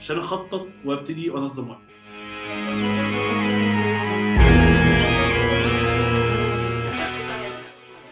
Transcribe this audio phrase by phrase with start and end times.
[0.00, 1.90] عشان أخطط وأبتدي انظم وقتي.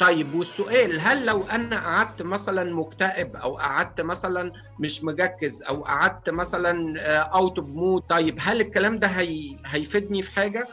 [0.00, 6.30] طيب والسؤال هل لو أنا قعدت مثلا مكتئب أو قعدت مثلا مش مركز أو قعدت
[6.30, 9.56] مثلا out of mood طيب هل الكلام ده هي...
[9.66, 10.68] هيفيدني في حاجة؟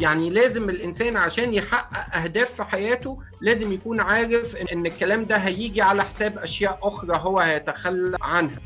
[0.00, 5.82] يعني لازم الإنسان عشان يحقق أهداف في حياته لازم يكون عارف ان الكلام ده هيجي
[5.82, 8.58] على حساب أشياء أخرى هو هيتخلى عنها.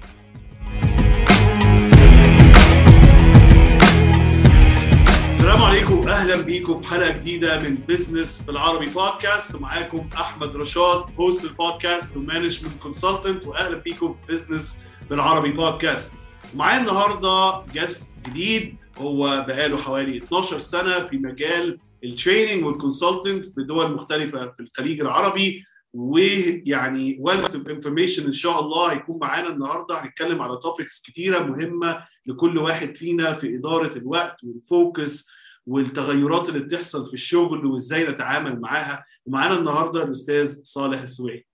[5.33, 6.09] السلام عليكم.
[6.09, 6.83] أهلا بيكم.
[6.84, 13.77] حلقة جديدة من business بالعربي بودكاست ومعاكم أحمد رشاد host البودكاست و management consultant واهلا
[13.77, 16.12] بيكم business بالعربي بودكاست
[16.55, 18.77] ومعايا النهارده guest جديد.
[18.98, 24.61] هو بقاله حوالي 12 سنة في مجال ال training وال consultant في دول مختلفة في
[24.61, 30.05] الخليج العربي ويعني wealth of information إن شاء الله هيكون معانا النهارده.
[30.05, 35.28] هنتكلم على topics كتيرة مهمة لكل واحد فينا في إدارة الوقت وال focus
[35.67, 39.05] والتغيرات اللي بتحصل في الشغل وإزاي نتعامل معاها.
[39.27, 41.47] ومعانا النهارده الأستاذ صالح السويعي.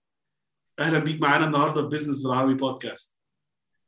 [0.79, 3.14] أهلا بيك معانا النهارده في business بالعربي بودكاست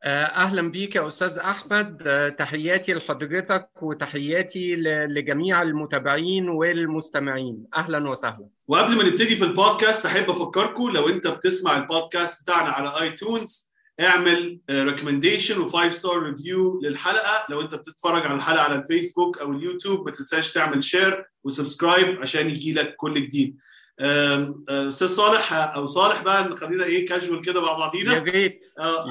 [0.05, 1.97] أهلا بيك يا أستاذ أحمد.
[2.39, 4.75] تحياتي لحضرتك وتحياتي
[5.07, 7.63] لجميع المتابعين والمستمعين.
[7.77, 8.47] أهلا وسهلا.
[8.67, 14.59] وقبل ما نبتدي في البودكاست أحب أفكركم لو أنت بتسمع البودكاست بتاعنا على iTunes اعمل
[14.71, 17.45] recommendation و five star review للحلقة.
[17.49, 22.21] لو أنت بتتفرج على الحلقة على الفيسبوك أو اليوتيوب ما تنساش تعمل share و subscribe
[22.21, 23.57] عشان يجي لك كل جديد.
[23.99, 28.13] أستاذ صالح أو صالح بقى خلينا إيه كاجوال كده مع بعضينا.
[28.13, 28.59] يا ريت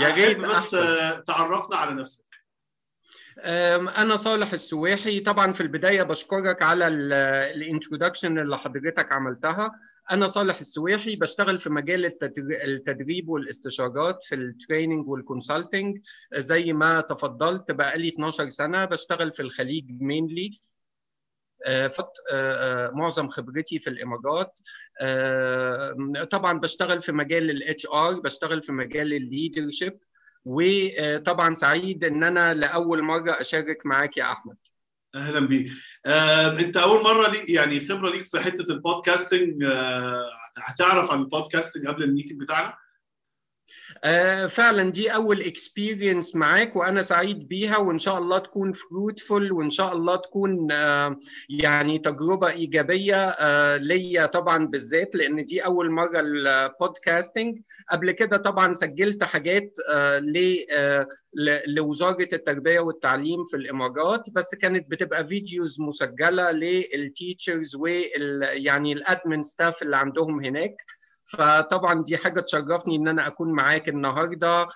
[0.01, 1.25] يا ريت بس أحسن.
[1.25, 2.27] تعرفنا على نفسك.
[3.99, 5.21] أنا صالح السواحي.
[5.21, 9.71] طبعا في البداية بشكرك على ال introduction اللي حضرتك عملتها.
[10.11, 12.13] أنا صالح السواحي بشتغل في مجال
[12.65, 15.99] التدريب والاستشارات في ال training وال consulting
[16.37, 20.51] زي ما تفضلت بقالي 12 سنة بشتغل في الخليج mainly
[22.93, 24.59] معظم خبرتي في الامارات
[26.31, 29.99] طبعا بشتغل في مجال ال HR بشتغل في مجال ال leadership
[30.45, 34.57] وطبعا سعيد إن أنا لأول مرة أشارك معاك يا أحمد.
[35.15, 35.71] أهلا بيك.
[36.07, 41.19] آه، أنت أول مرة لي يعني خبرة ليك في حتة ال podcasting آه، هتعرف عن
[41.21, 42.75] ال podcasting قبل ال meeting بتاعنا؟
[44.05, 49.71] آه فعلا دي أول experience معاك وأنا سعيد بيها وإن شاء الله تكون fruitful وإن
[49.71, 51.17] شاء الله تكون آه
[51.49, 57.59] يعني تجربة إيجابية آه ليا طبعا بالذات لأن دي أول مرة ال podcasting
[57.91, 59.75] قبل كده طبعا سجلت حاجات
[61.67, 69.01] لوزارة التربية والتعليم في الإمارات بس كانت بتبقى videos مسجلة لل teachers وال يعني ال
[69.01, 70.77] admin staff اللي عندهم هناك.
[71.27, 74.67] فطبعا دي حاجة تشرفني إن أنا أكون معاك النهارده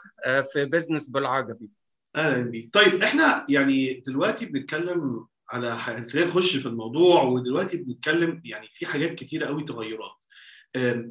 [0.52, 1.68] في business بالعربي.
[2.16, 8.68] أهلا بيك طيب إحنا يعني دلوقتي بنتكلم على خلينا نخش في الموضوع ودلوقتي بنتكلم يعني
[8.72, 10.24] في حاجات كتيرة قوي تغيرات.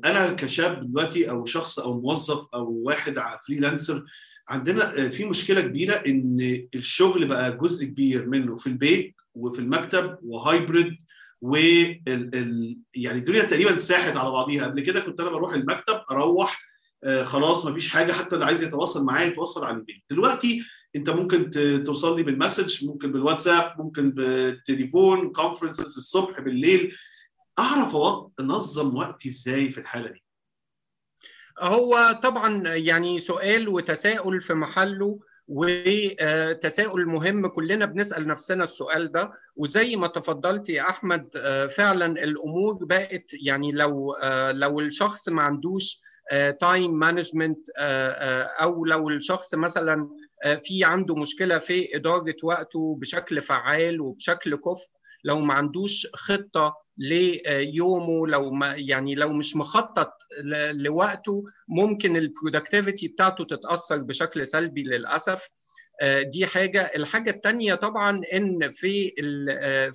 [0.06, 3.16] أنا كشاب دلوقتي أو شخص أو موظف أو واحد
[3.48, 4.06] freelancer
[4.50, 10.34] عندنا في مشكلة كبيرة إن الشغل بقى جزء كبير منه في البيت وفي المكتب و
[10.34, 10.98] hybrid
[12.36, 12.78] ال...
[12.96, 14.66] يعني الدنيا تقريبا ساحت على بعضيها.
[14.66, 16.62] قبل كده كنت أنا بروح المكتب أروح
[17.04, 20.64] آه خلاص مفيش حاجة حتى اللي عايز يتواصل معايا يتواصل على البيت دلوقتي
[20.96, 21.52] أنت ممكن
[21.86, 26.96] توصل لي بال message ممكن بالواتساب ممكن بالتليفون conferences الصبح بالليل.
[27.60, 27.96] أعرف
[28.40, 30.24] أنظم وقتي إزاي في الحالة دي؟
[31.60, 35.20] هو طبعا يعني سؤال وتساؤل في محله.
[35.50, 39.32] وتساؤل مهم كلنا بنسأل نفسنا السؤال ده.
[39.56, 41.30] وزي ما تفضلت يا أحمد
[41.76, 44.16] فعلا الأمور بقت يعني لو
[44.52, 46.02] لو الشخص ما عندوش
[46.62, 47.70] time management
[48.62, 50.10] أو لو الشخص مثلا
[50.64, 54.88] في عنده مشكلة في إدارة وقته بشكل فعال وبشكل كفء
[55.24, 60.14] لو ما عندوش خطة ليومه لو ما يعني لو مش مخطط
[60.72, 65.50] لوقته ممكن ال productivity بتاعته تتأثر بشكل سلبي للأسف.
[66.32, 66.82] دي حاجة.
[66.96, 69.12] الحاجة التانية طبعا إن في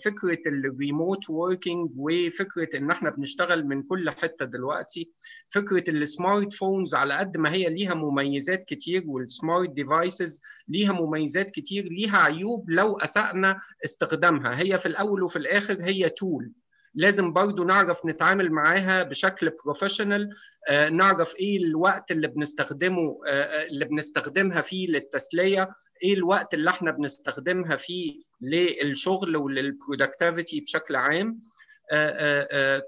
[0.05, 5.11] فكرة ال remote working وفكرة إن إحنا بنشتغل من كل حتة دلوقتي.
[5.49, 10.93] فكرة ال smart phones على قد ما هي ليها مميزات كتير وال smart devices ليها
[10.93, 14.61] مميزات كتير ليها عيوب لو أسأنا استخدامها.
[14.61, 16.53] هي في الأول وفي الآخر هي tool
[16.97, 20.31] لازم برضو نعرف نتعامل معاها بشكل professional
[20.69, 25.69] آه نعرف إيه الوقت اللي بنستخدمه آه اللي بنستخدمها فيه للتسلية.
[26.02, 31.41] إيه الوقت اللي إحنا بنستخدمها فيه للشغل ولل productivity بشكل عام؟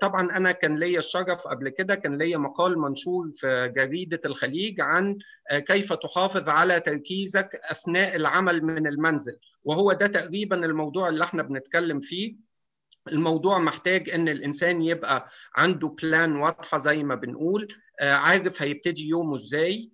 [0.00, 5.18] طبعا أنا كان ليا الشرف قبل كده كان ليا مقال منشور في جريدة الخليج عن
[5.52, 9.36] كيف تحافظ على تركيزك أثناء العمل من المنزل.
[9.64, 12.36] وهو ده تقريبا الموضوع اللي إحنا بنتكلم فيه.
[13.08, 15.26] الموضوع محتاج إن الإنسان يبقى
[15.56, 17.68] عنده plan واضحة زي ما بنقول.
[18.00, 19.90] عارف هيبتدي يومه إزاي.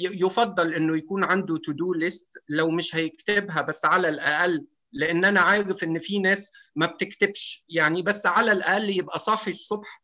[0.00, 5.40] يفضل إنه يكون عنده to do list لو مش هيكتبها بس على الأقل لأن أنا
[5.40, 7.64] عارف إن في ناس ما بتكتبش.
[7.68, 10.02] يعني بس على الأقل يبقى صاحي الصبح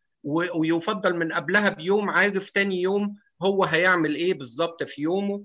[0.55, 5.45] ويفضل من قبلها بيوم عارف تاني يوم هو هيعمل إيه بالظبط في يومه.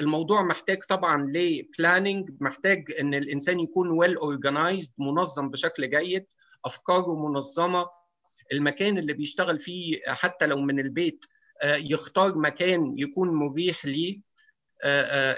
[0.00, 6.26] الموضوع محتاج طبعا ل planning محتاج إن الإنسان يكون well organized منظم بشكل جيد
[6.64, 7.86] أفكاره منظمة.
[8.52, 11.24] المكان اللي بيشتغل فيه حتى لو من البيت
[11.64, 14.20] يختار مكان يكون مريح ليه.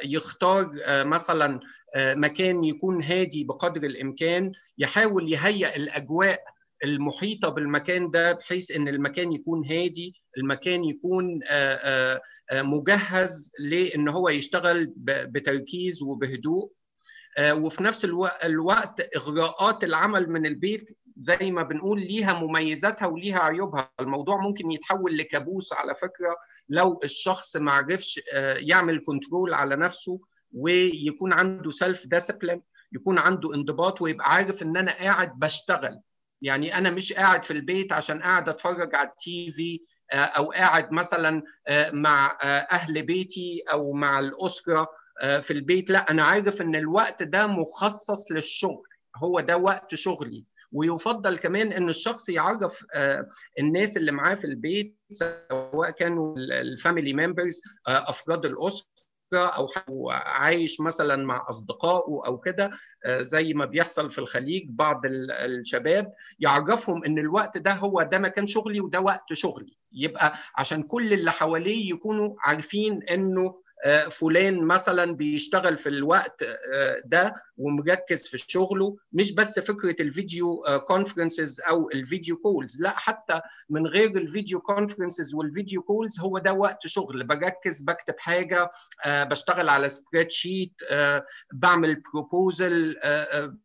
[0.04, 1.60] يختار مثلا
[1.96, 6.42] مكان يكون هادي بقدر الإمكان يحاول يهيئ الأجواء
[6.84, 11.40] المحيطة بالمكان ده بحيث إن المكان يكون هادي المكان يكون
[12.52, 16.70] مجهز لإن هو يشتغل بتركيز وبهدوء.
[17.52, 18.04] وفي نفس
[18.44, 23.90] الوقت إغراءات العمل من البيت زي ما بنقول ليها مميزاتها وليها عيوبها.
[24.00, 26.36] الموضوع ممكن يتحول لكابوس على فكرة
[26.68, 28.20] لو الشخص ما عرفش
[28.56, 30.20] يعمل control على نفسه
[30.52, 32.62] ويكون عنده self discipline
[32.92, 36.00] يكون عنده انضباط ويبقى عارف إن أنا قاعد بشتغل.
[36.42, 39.80] يعني أنا مش قاعد في البيت عشان قاعد أتفرج على ال TV
[40.12, 41.42] أو قاعد مثلا
[41.92, 42.38] مع
[42.72, 44.88] أهل بيتي أو مع الأسرة
[45.40, 45.90] في البيت.
[45.90, 48.82] لا أنا عارف إن الوقت ده مخصص للشغل.
[49.16, 50.44] هو ده وقت شغلي.
[50.76, 52.84] ويفضل كمان إن الشخص يعرف
[53.58, 58.86] الناس اللي معاه في البيت سواء كانوا ال family members أفراد الأسرة
[59.34, 62.70] أو عايش مثلا مع أصدقائه أو كده
[63.08, 68.80] زي ما بيحصل في الخليج بعض الشباب يعرفهم إن الوقت ده هو ده مكان شغلي
[68.80, 69.76] وده وقت شغلي.
[69.92, 73.62] يبقى عشان كل اللي حواليه يكونوا عارفين إنه
[74.10, 76.44] فلان مثلا بيشتغل في الوقت
[77.04, 82.90] ده ومركز في شغله مش بس فكرة ال video conferences أو ال video calls لا
[82.90, 83.40] حتى
[83.70, 87.24] من غير ال video conferences وال video calls هو ده وقت شغل.
[87.24, 88.70] بركز بكتب حاجة
[89.06, 90.74] بشتغل على spreadsheet
[91.52, 92.96] بعمل proposal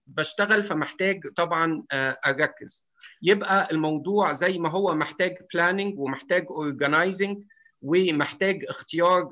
[0.07, 2.91] بشتغل فمحتاج طبعا أركز.
[3.21, 7.43] يبقى الموضوع زي ما هو محتاج planning ومحتاج organizing
[7.81, 9.29] ومحتاج اختيار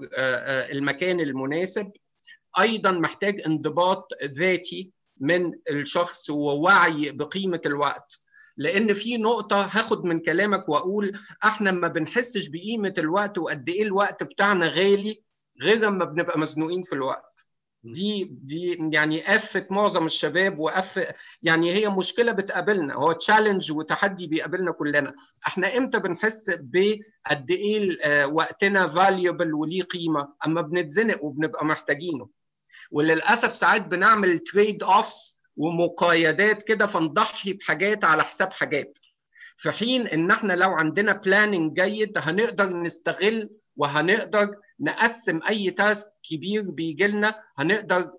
[0.71, 1.91] المكان المناسب.
[2.59, 8.19] أيضا محتاج انضباط ذاتي من الشخص ووعي بقيمة الوقت.
[8.57, 14.23] لأن في نقطة هاخد من كلامك وأقول إحنا ما بنحسش بقيمة الوقت وقد إيه الوقت
[14.23, 15.23] بتاعنا غالي
[15.61, 17.48] غير لما بنبقى مزنوقين في الوقت.
[17.83, 24.71] دي دي يعني قفه معظم الشباب وقف يعني هي مشكلة بتقابلنا هو تشالنج وتحدي بيقابلنا
[24.71, 25.15] كلنا.
[25.47, 32.29] إحنا إمتى بنحس بقد إيه وقتنا valuable وليه قيمة؟ أما بنتزنق وبنبقى محتاجينه.
[32.91, 38.97] وللأسف ساعات بنعمل trade offs ومقايضات كده فنضحي بحاجات على حساب حاجات.
[39.57, 46.71] في حين إن إحنا لو عندنا planning جيد هنقدر نستغل وهنقدر نقسم أي task كبير
[46.71, 48.11] بيجي لنا هنقدر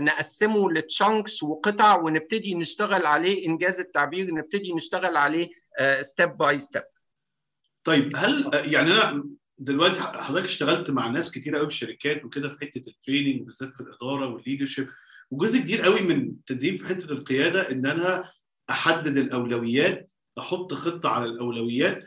[0.00, 5.48] نقسمه ل chunks وقطع ونبتدي نشتغل عليه إن جاز التعبير نبتدي نشتغل عليه
[6.00, 6.82] step by step
[7.84, 9.24] طيب هل يعني أنا
[9.58, 13.74] دلوقتي حضرتك اشتغلت مع ناس كتير قوي في شركات وكده في حتة ال training بالذات
[13.74, 14.88] في الإدارة وال leadership
[15.30, 18.30] وجزء كبير قوي من تدريب حتة القيادة إن أنا
[18.70, 22.04] أحدد الأولويات أحط خطة على الأولويات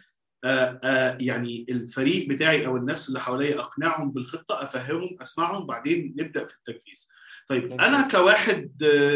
[1.19, 7.07] يعني الفريق بتاعي أو الناس اللي حواليا أقنعهم بالخطة أفهمهم أسمعهم بعدين نبدأ في التنفيذ.
[7.47, 8.71] طيب أنا كواحد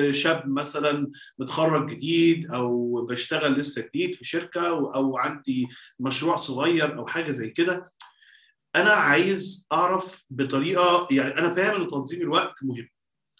[0.09, 5.67] شاب مثلا متخرج جديد أو بشتغل لسه جديد في شركة أو عندي
[5.99, 7.91] مشروع صغير أو حاجة زي كده
[8.75, 12.89] أنا عايز أعرف بطريقة يعني أنا فاهم إن تنظيم الوقت مهم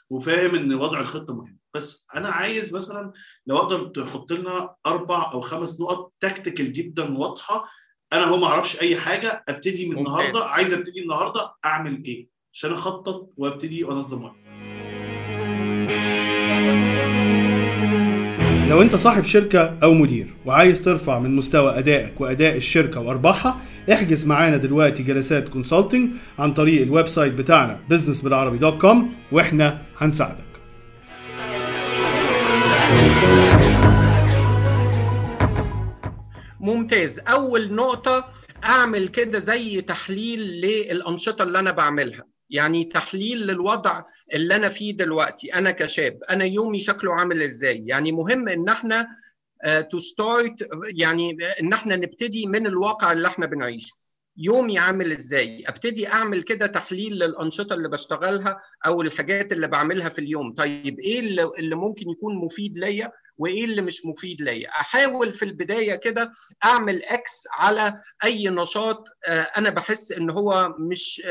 [0.10, 3.12] وفاهم إن وضع الخطة مهم بس أنا عايز مثلا
[3.48, 7.66] لو أقدر تحط لنا أربع أو خمس نقط تكتيكال جدا واضحة
[8.14, 12.72] أنا هو ما أعرفش أي حاجة أبتدي من النهارده عايز أبتدي النهارده أعمل إيه؟ عشان
[12.72, 14.46] أخطط وأبتدي وانظم وقتي.
[18.70, 23.62] لو أنت صاحب شركة أو مدير وعايز ترفع من مستوى أدائك وأداء الشركة وأرباحها
[23.94, 29.82] احجز معانا دلوقتي جلسات consulting عن طريق ال website بتاعنا business بالعربي dot com وإحنا
[29.98, 30.55] هنساعدك.
[36.60, 37.20] ممتاز.
[37.20, 38.30] أول نقطة
[38.66, 42.24] أعمل كده زي تحليل للأنشطة اللي أنا بعملها.
[42.50, 48.12] يعني تحليل للوضع اللي أنا فيه دلوقتي أنا كشاب أنا يومي شكله عامل إزاي؟ يعني
[48.12, 49.08] مهم إن إحنا
[49.90, 54.05] to uh, start يعني إن إحنا نبتدي من الواقع اللي إحنا بنعيشه.
[54.38, 60.20] يومي عامل إزاي؟ أبتدي أعمل كده تحليل للأنشطة اللي بشتغلها أو الحاجات اللي بعملها في
[60.20, 60.54] اليوم.
[60.54, 65.96] طيب إيه اللي, ممكن يكون مفيد ليا وإيه اللي مش مفيد ليا؟ أحاول في البداية
[65.96, 66.32] كده
[66.66, 71.22] أعمل X على أي نشاط أنا بحس إن هو مش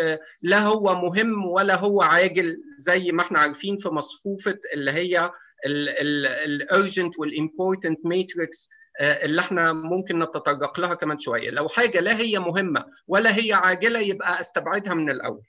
[0.42, 5.30] لا هو مهم ولا هو عاجل زي ما إحنا عارفين في مصفوفة اللي هي
[5.66, 8.68] ال urgent وال important matrix
[9.00, 11.50] اللي إحنا ممكن نتطرق لها كمان شوية.
[11.50, 15.42] لو حاجة لا هي مهمة ولا هي عاجلة يبقى استبعدها من الأول.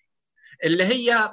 [0.64, 1.32] اللي هي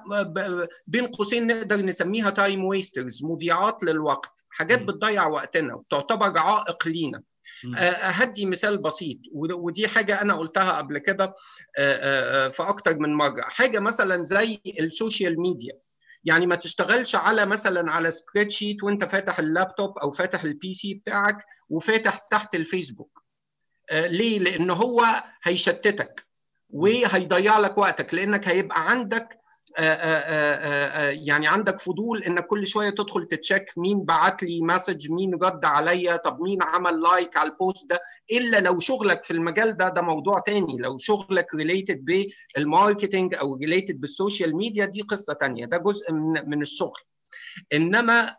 [0.86, 7.22] بين قوسين نقدر نسميها time wasters مضيعات للوقت حاجات بتضيع وقتنا وتعتبر عائق لينا.
[7.76, 11.34] هدي مثال بسيط ودي حاجة أنا قلتها قبل كده
[12.48, 13.42] في أكتر من مرة.
[13.42, 15.78] حاجة مثلا زي ال social media.
[16.24, 21.44] يعني ما تشتغلش على مثلا على spreadsheet وانت فاتح اللابتوب أو فاتح ال PC بتاعك
[21.68, 23.22] وفاتح تحت الفيسبوك.
[23.92, 26.26] ليه؟ لأن هو هيشتتك
[26.70, 29.38] وهيضيع لك وقتك لأنك هيبقى عندك
[31.26, 35.64] يعني عندك فضول انك كل شوية تدخل ت check مين بعت لي message مين رد
[35.64, 38.00] عليا طب مين عمل like على ال post ده؟
[38.32, 40.76] إلا لو شغلك في المجال ده ده موضوع تاني.
[40.78, 42.04] لو شغلك related
[42.56, 45.66] بال marketing أو related بال social media دي قصة تانية.
[45.66, 47.00] ده جزء من من الشغل.
[47.72, 48.36] إنما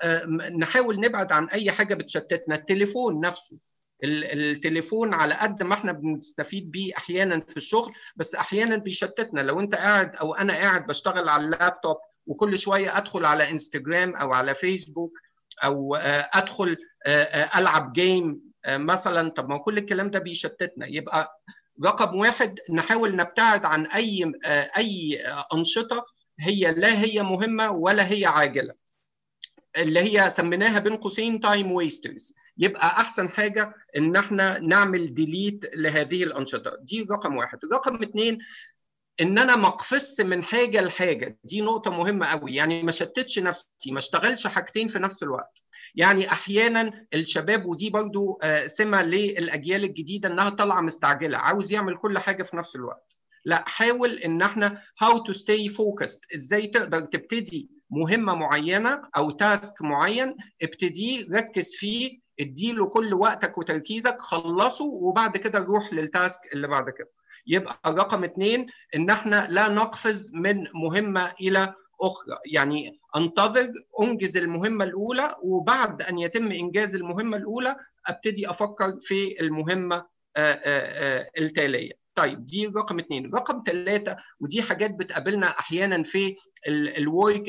[0.60, 2.56] نحاول نبعد عن أي حاجة بتشتتنا.
[2.56, 3.58] التليفون نفسه.
[4.04, 9.42] التليفون على قد ما إحنا بنستفيد بيه أحيانا في الشغل بس أحيانا بيشتتنا.
[9.42, 11.98] لو أنت قاعد أو أنا قاعد بشتغل على اللابتوب
[12.28, 15.20] وكل شوية أدخل على إنستجرام أو على فيسبوك
[15.64, 16.78] أو أدخل
[17.56, 20.88] ألعب game مثلا طب ما كل الكلام ده بيشتتنا.
[20.88, 21.42] يبقى
[21.86, 24.32] رقم واحد نحاول نبتعد عن أي
[24.78, 25.22] أي
[25.54, 26.06] أنشطة
[26.40, 28.74] هي لا هي مهمة ولا هي عاجلة.
[29.78, 36.24] اللي هي سميناها بين قوسين time wasters يبقى أحسن حاجة إن إحنا نعمل delete لهذه
[36.24, 36.77] الأنشطة.
[36.81, 37.60] دي رقم واحد.
[37.74, 38.38] رقم اثنين
[39.22, 39.77] إن أنا ما
[40.19, 41.39] من حاجة لحاجة.
[41.43, 42.55] دي نقطة مهمة قوي.
[42.55, 45.63] يعني ما شتتش نفسي ما اشتغلش حاجتين في نفس الوقت.
[45.95, 52.43] يعني أحيانا الشباب ودي برضو سمة للأجيال الجديدة إنها طالعة مستعجلة عاوز يعمل كل حاجة
[52.43, 53.17] في نفس الوقت.
[53.45, 59.82] لا حاول إن إحنا how to stay focused إزاي تقدر تبتدي مهمة معينة أو task
[59.81, 66.68] معين ابتدي ركز فيه اديله كل وقتك وتركيزك خلصه وبعد كده روح لل task اللي
[66.68, 67.10] بعد كده.
[67.48, 72.38] يبقى رقم اثنين إن إحنا لا نقفز من مهمة إلى أخرى.
[72.54, 73.72] يعني أنتظر
[74.04, 77.75] أنجز المهمة الأولى وبعد أن يتم إنجاز المهمة الأولى
[78.08, 80.06] أبتدي أفكر في المهمة
[81.38, 82.02] التالية.
[82.15, 86.36] طيب دي رقم اثنين رقم ثلاثة ودي حاجات بتقابلنا أحيانا في
[86.68, 87.44] ال work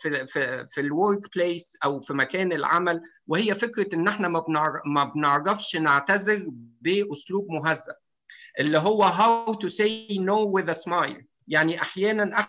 [0.00, 4.28] في في, في ال workplace أو في مكان العمل وهي فكرة إن إحنا
[4.86, 6.46] ما بنعرفش نعتذر
[6.80, 7.94] بأسلوب مهذب
[8.60, 9.04] اللي هو
[9.62, 11.24] to say no with a smile.
[11.48, 12.46] يعني أحيانا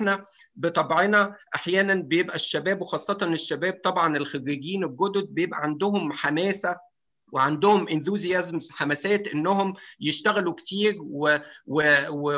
[0.00, 0.24] إحنا
[0.56, 6.76] بطبعنا أحيانا بيبقى الشباب وخاصة الشباب طبعا الخريجين الجدد بيبقى عندهم حماسة
[7.34, 11.36] وعندهم انثوزيازم حماسات إنهم يشتغلوا كتير و
[11.66, 12.30] و و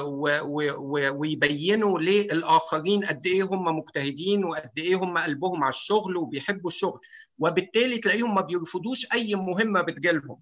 [0.42, 6.70] و و ويبينوا للآخرين قد إيه هم مجتهدين وقد إيه هم قلبهم على الشغل وبيحبوا
[6.70, 7.00] الشغل.
[7.38, 10.40] وبالتالي تلاقيهم ما بيرفضوش أي مهمة بتجيلهم.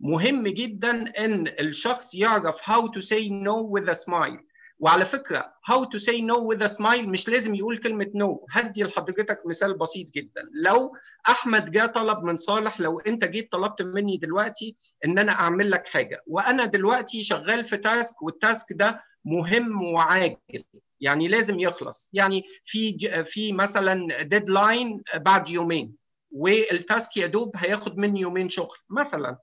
[0.00, 0.90] مهم جدا
[1.24, 4.40] إن الشخص يعرف how to say no with a smile.
[4.78, 8.46] وعلى فكرة how to say no with a smile مش لازم يقول كلمة no.
[8.50, 10.42] هدي لحضرتك مثال بسيط جدا.
[10.64, 10.96] لو
[11.28, 15.86] أحمد جاء طلب من صالح لو أنت جيت طلبت مني دلوقتي إن أنا أعمل لك
[15.86, 16.22] حاجة.
[16.26, 20.64] وأنا دلوقتي شغال في task وال task ده مهم وعاجل.
[21.00, 22.10] يعني لازم يخلص.
[22.12, 25.94] يعني في في مثلا deadline بعد يومين
[26.30, 29.38] وال task يا دوب هياخد مني يومين شغل مثلا.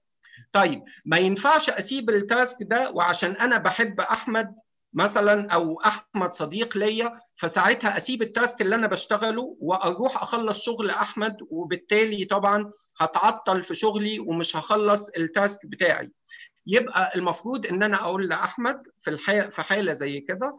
[0.51, 4.55] طيب ما ينفعش أسيب ال task ده وعشان أنا بحب أحمد
[4.93, 10.89] مثلا أو أحمد صديق ليا فساعتها أسيب ال task اللي أنا بشتغله وأروح أخلص شغل
[10.89, 16.11] أحمد وبالتالي طبعا هتعطل في شغلي ومش هخلص ال task بتاعي.
[16.67, 19.17] يبقى المفروض إن أنا أقول لأحمد في
[19.51, 20.57] في حالة زي كده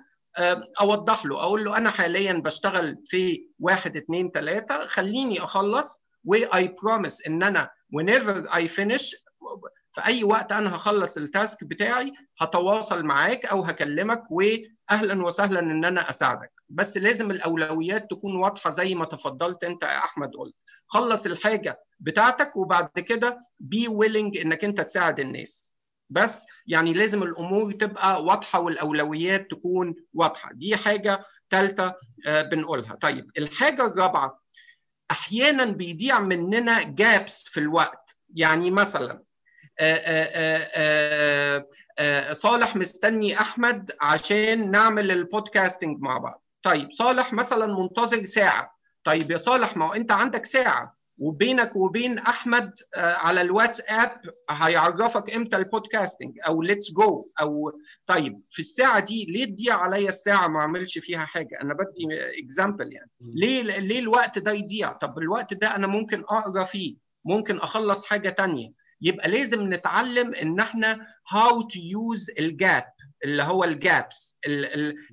[0.80, 6.88] أوضح له أقول له أنا حاليا بشتغل في واحد اتنين تلاتة خليني أخلص و I
[6.88, 9.10] promise إن أنا whenever I finish
[9.94, 15.84] في أي وقت أنا هخلص ال task بتاعي هتواصل معاك أو هكلمك واهلا وسهلا إن
[15.84, 16.52] أنا أساعدك.
[16.68, 20.54] بس لازم الأولويات تكون واضحة زي ما تفضلت أنت يا أحمد قلت.
[20.86, 25.74] خلص الحاجة بتاعتك وبعد كده be willing إنك أنت تساعد الناس.
[26.10, 30.50] بس يعني لازم الأمور تبقى واضحة والأولويات تكون واضحة.
[30.52, 31.94] دي حاجة ثالثه
[32.26, 32.94] بنقولها.
[32.94, 34.40] طيب الحاجة الرابعة
[35.10, 38.16] أحيانا بيضيع مننا gaps في الوقت.
[38.34, 39.22] يعني مثلا
[42.32, 46.44] صالح مستني أحمد عشان نعمل ال podcasting مع بعض.
[46.62, 48.74] طيب صالح مثلا منتظر ساعة.
[49.04, 51.04] طيب يا صالح ما هو أنت عندك ساعة.
[51.18, 57.72] وبينك وبين أحمد على الواتساب هيعرفك إمتى ال podcasting أو let's go أو
[58.06, 62.06] طيب في الساعة دي ليه تضيع عليا الساعة ما أعملش فيها حاجة؟ أنا بدي
[62.44, 63.10] example يعني.
[63.20, 68.28] ليه ليه الوقت ده يضيع؟ طب الوقت ده أنا ممكن أقرأ فيه ممكن أخلص حاجة
[68.28, 68.83] تانية.
[69.00, 72.92] يبقى لازم نتعلم إن إحنا how to use ال gap
[73.24, 74.38] اللي هو ال gaps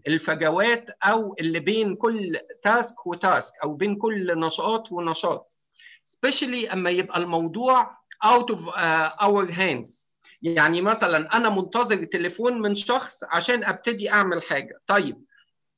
[0.08, 5.58] الفجوات أو اللي بين كل task و task أو بين كل نشاط ونشاط.
[6.08, 10.08] Especially أما يبقى الموضوع of uh, our hands.
[10.42, 14.82] يعني مثلا أنا منتظر تليفون من شخص عشان أبتدي أعمل حاجة.
[14.88, 15.24] طيب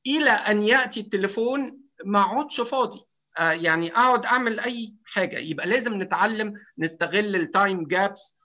[0.06, 3.00] إلى أن يأتي التليفون ما اقعدش فاضي.
[3.38, 5.38] يعني أقعد أعمل أي حاجة.
[5.38, 8.38] يبقى لازم نتعلم نستغل ال time gaps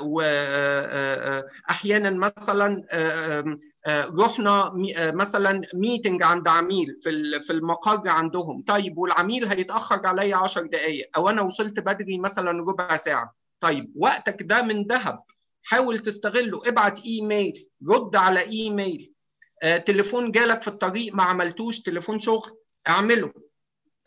[0.00, 2.84] واحيانا مثلا
[4.20, 8.62] رحنا مثلا meeting عند عميل في في المقر عندهم.
[8.62, 13.34] طيب والعميل هيتأخر عليا 10 دقائق أو أنا وصلت بدري مثلا ربع ساعة.
[13.60, 15.22] طيب وقتك ده من ذهب.
[15.62, 16.68] حاول تستغله.
[16.68, 17.68] ابعت إيميل.
[17.88, 19.12] رد على إيميل.
[19.86, 22.58] تليفون جالك في الطريق ما عملتوش تليفون شغل.
[22.88, 23.32] اعمله.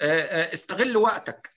[0.02, 1.56] استغل وقتك.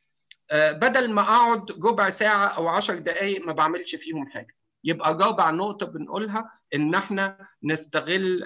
[0.53, 4.57] بدل ما أقعد ربع ساعة أو 10 دقائق ما بعملش فيهم حاجة.
[4.85, 8.45] يبقى رابع نقطة بنقولها إن إحنا نستغل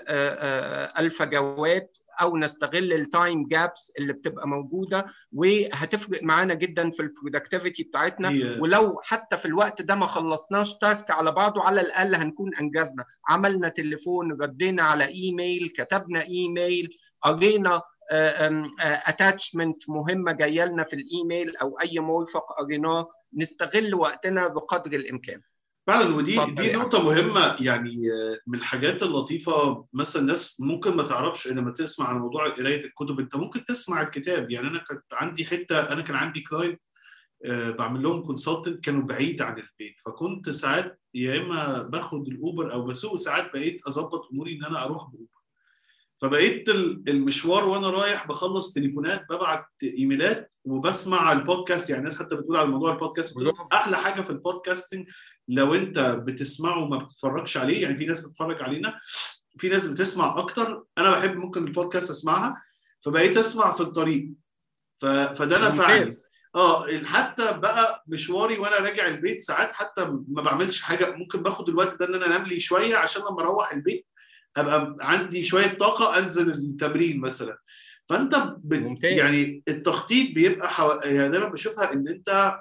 [0.99, 7.83] الفجوات أو نستغل ال time gaps اللي بتبقى موجودة وهتفرق معانا جدا في ال productivity
[7.83, 8.29] بتاعتنا.
[8.29, 8.61] yeah.
[8.61, 13.05] ولو حتى في الوقت ده ما خلصناش task على بعضه على الأقل هنكون أنجزنا.
[13.29, 17.83] عملنا تليفون ردينا على إيميل كتبنا إيميل قرينا
[18.81, 25.41] attachment مهمة جاية لنا في الإيميل أو أي مرفق قريناه نستغل وقتنا بقدر الإمكان.
[25.87, 27.97] فعلا ودي دي نقطة مهمة يعني
[28.47, 33.37] من الحاجات اللطيفة مثلا الناس ممكن ما تعرفش لما تسمع عن موضوع قراية الكتب أنت
[33.37, 34.51] ممكن تسمع الكتاب.
[34.51, 36.81] يعني أنا كنت عندي حتة أنا كان عندي client
[37.79, 40.01] بعمل لهم consultant كانوا بعيد عن البيت.
[40.07, 45.11] فكنت ساعات يا إما باخد الأوبر أو بسوق ساعات بقيت أظبط أموري إن أنا أروح
[45.11, 45.36] بأوبر.
[46.23, 46.69] فبقيت
[47.09, 51.91] المشوار وأنا رايح بخلص تليفونات ببعت ايميلات وبسمع البودكاست.
[51.91, 53.35] يعني الناس حتى بتقول على موضوع البودكاست
[53.73, 55.07] أحلى حاجة في البودكاستنج
[55.49, 57.83] لو أنت بتسمعه وما بتتفرجش عليه.
[57.83, 58.99] يعني في ناس بتتفرج علينا
[59.59, 60.85] في ناس بتسمع أكتر.
[60.99, 62.63] أنا بحب ممكن البودكاست أسمعها.
[63.01, 64.29] فبقيت أسمع في الطريق.
[64.99, 65.07] ف...
[65.07, 66.11] فده نفعني
[66.55, 71.11] آه حتى بقى مشواري وأنا راجع البيت ساعات حتى ما بعملش حاجة.
[71.11, 74.07] ممكن باخد الوقت ده إن أنا أنام لي شوية عشان لما أروح البيت
[74.59, 77.59] أبقى عندي شوية طاقة أنزل التمرين مثلا.
[78.09, 79.05] فأنت بت...
[79.05, 80.91] يعني التخطيط بيبقى حو...
[80.91, 82.57] يعني دايما بشوفها إن أنت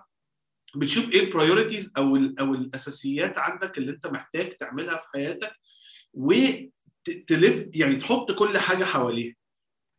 [0.76, 2.40] بتشوف إيه البرايورتيز أو ال...
[2.40, 5.52] أو الأساسيات عندك اللي أنت محتاج تعملها في حياتك
[6.14, 9.36] وتلف يعني تحط كل حاجة حواليها.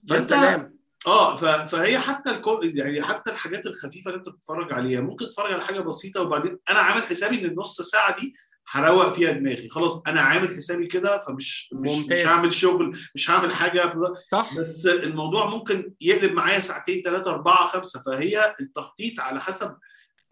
[0.09, 0.77] فأنت سلام.
[1.07, 1.45] آه ف...
[1.45, 2.61] فهي حتى الكو...
[2.63, 6.79] يعني حتى الحاجات الخفيفة اللي أنت بتتفرج عليها ممكن تتفرج على حاجة بسيطة وبعدين أنا
[6.79, 8.33] عامل حسابي إن النص ساعة دي
[8.69, 9.69] هروق فيها دماغي.
[9.69, 13.93] خلاص أنا عامل حسابي كده فمش مش, مش هعمل شغل مش هعمل حاجة.
[14.31, 14.59] صح.
[14.59, 18.03] بس الموضوع ممكن يقلب معايا ساعتين ثلاثة أربعة خمسة.
[18.03, 19.77] فهي التخطيط على حسب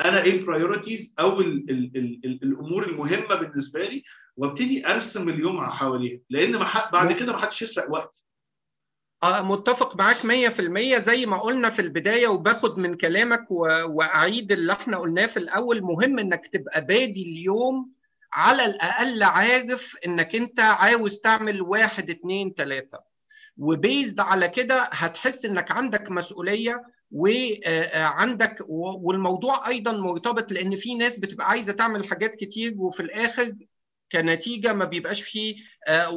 [0.05, 4.03] أنا إيه ال priorities أو ال ال ال ال الأمور المهمة بالنسبة لي
[4.37, 8.25] وابتدي أرسم اليوم على لأن ما بعد كده ما حدش يسرق وقتي.
[9.25, 15.27] متفق معاك 100% زي ما قلنا في البداية وباخد من كلامك وأعيد اللي إحنا قلناه
[15.27, 17.90] في الأول مهم إنك تبقى بادي اليوم
[18.35, 22.99] على الأقل عارف إنك أنت عاوز تعمل واحد اتنين تلاتة.
[23.57, 31.49] وبيزد على كده هتحس إنك عندك مسؤولية وعندك والموضوع أيضا مرتبط لأن في ناس بتبقى
[31.49, 33.53] عايزة تعمل حاجات كتير وفي الآخر
[34.12, 35.57] كنتيجة ما بيبقاش فيه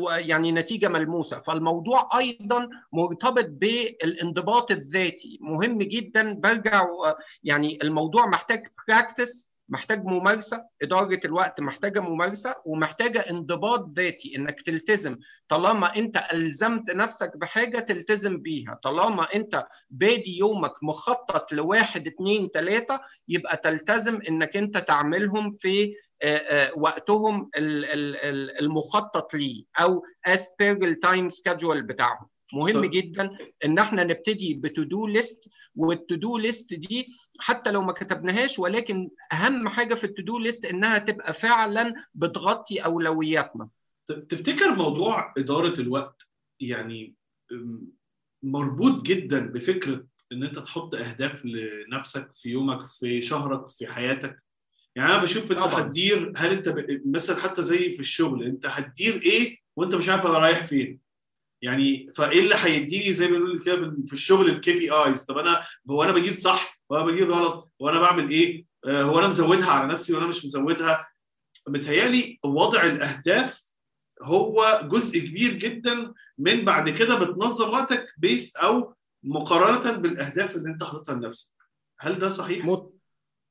[0.10, 1.39] يعني نتيجة ملموسة.
[1.39, 5.38] فالموضوع أيضا مرتبط بالانضباط الذاتي.
[5.41, 6.86] مهم جدا برجع
[7.43, 15.17] يعني الموضوع محتاج practice محتاج ممارسة إدارة الوقت محتاجة ممارسة ومحتاجة انضباط ذاتي إنك تلتزم.
[15.47, 18.80] طالما أنت ألزمت نفسك بحاجة تلتزم بيها.
[18.84, 25.93] طالما أنت بادي يومك مخطط لواحد اتنين تلاتة يبقى تلتزم إنك أنت تعملهم في
[26.77, 27.49] وقتهم
[28.60, 32.27] المخطط ليه أو as per ال time schedule بتاعهم.
[32.53, 32.91] مهم طب.
[32.91, 37.07] جدا إن إحنا نبتدي ب to-do list وال to-do list دي
[37.39, 42.79] حتى لو ما كتبناهاش ولكن أهم حاجة في ال to-do list إنها تبقى فعلا بتغطي
[42.79, 43.69] أولوياتنا
[44.07, 46.27] ت- تفتكر موضوع إدارة الوقت
[46.60, 47.15] يعني
[48.43, 54.36] مربوط جدا بفكرة إن أنت تحط أهداف لنفسك في يومك في شهرك في حياتك
[54.95, 55.60] يعني أنا بشوف أنت.
[55.60, 56.75] هتدير هل أنت.
[57.05, 60.99] مثلا حتى زي في الشغل أنت هتدير إيه وأنت مش عارف أنا رايح فين
[61.62, 63.76] يعني فإيه اللي هيديني زي ما بنقول كده
[64.08, 67.89] في- الشغل ال KPIs طب أنا هو أنا بجيب صح هو أنا بجيب غلط هو
[67.89, 71.08] أنا بعمل إيه؟ آه، هو أنا مزودها على نفسي وأنا مش مزودها؟
[71.67, 73.63] متهيألي وضع الأهداف
[74.22, 78.93] هو جزء كبير جدا من بعد كده بتنظم وقتك بيست أو
[79.24, 81.52] مقارنة بالأهداف اللي أنت حاططها لنفسك.
[82.00, 82.89] هل ده صحيح؟ مت...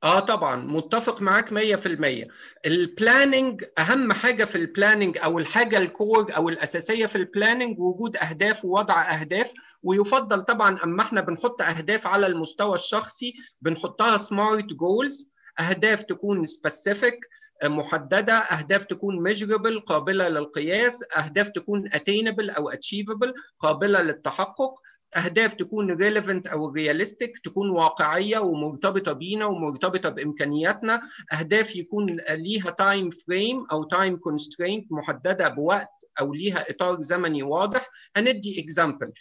[0.05, 2.29] آه طبعا متفق معاك 100%
[2.67, 7.23] ال planning أهم حاجة في ال planning أو الحاجة ال core أو الأساسية في ال
[7.23, 9.51] planning وجود أهداف ووضع أهداف
[9.83, 15.29] ويفضل طبعا أما إحنا بنحط أهداف على المستوى الشخصي بنحطها SMART goals
[15.61, 17.21] أهداف تكون specific
[17.65, 24.75] محددة أهداف تكون measurable قابلة للقياس أهداف تكون attainable أو achievable قابلة للتحقق.
[25.17, 31.03] أهداف تكون relevant أو realistic تكون واقعية ومرتبطة بينا ومرتبطة بإمكانياتنا.
[31.33, 37.91] أهداف يكون ليها time frame أو time constraint محددة بوقت أو ليها إطار زمني واضح.
[38.17, 39.13] هندي اكزامبل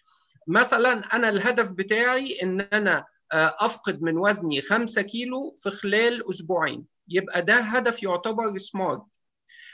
[0.47, 6.85] مثلا أنا الهدف بتاعي إن أنا أفقد من وزني 5 كيلو في خلال أسبوعين.
[7.07, 9.03] يبقى ده هدف يعتبر سمارت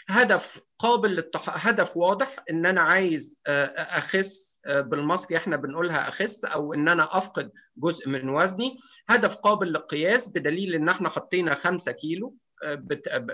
[0.08, 1.68] هدف قابل للتح...
[1.68, 8.10] هدف واضح إن أنا عايز أخس بالمصري إحنا بنقولها أخس أو إن أنا أفقد جزء
[8.10, 8.78] من وزني.
[9.10, 12.36] هدف قابل للقياس بدليل إن إحنا حطينا 5 كيلو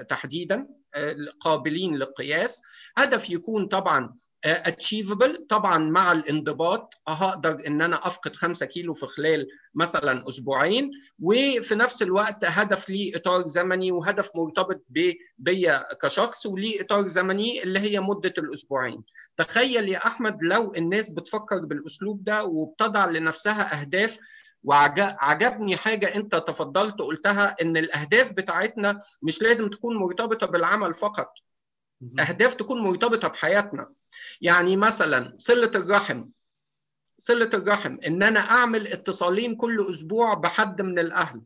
[0.10, 0.68] تحديدا
[1.40, 2.62] قابلين للقياس.
[2.98, 4.14] هدف يكون طبعا
[4.46, 11.76] اتشيفبل طبعا مع الانضباط هقدر إن أنا أفقد 5 كيلو في خلال مثلا أسبوعين وفي
[11.76, 14.84] نفس الوقت هدف ليه إطار زمني وهدف مرتبط
[15.38, 19.04] بيا كشخص وليه إطار زمني اللي هي مدة الأسبوعين.
[19.38, 24.18] تخيل يا أحمد لو الناس بتفكر بالأسلوب ده وبتضع لنفسها أهداف
[24.64, 31.30] وعجبني حاجة أنت تفضلت قلتها إن الأهداف بتاعتنا مش لازم تكون مرتبطة بالعمل فقط.
[32.20, 33.94] أهداف تكون مرتبطة بحياتنا.
[34.42, 36.26] يعني مثلا صلة الرحم
[37.18, 41.42] صلة الرحم إن أنا أعمل اتصالين كل أسبوع بحد من الأهل.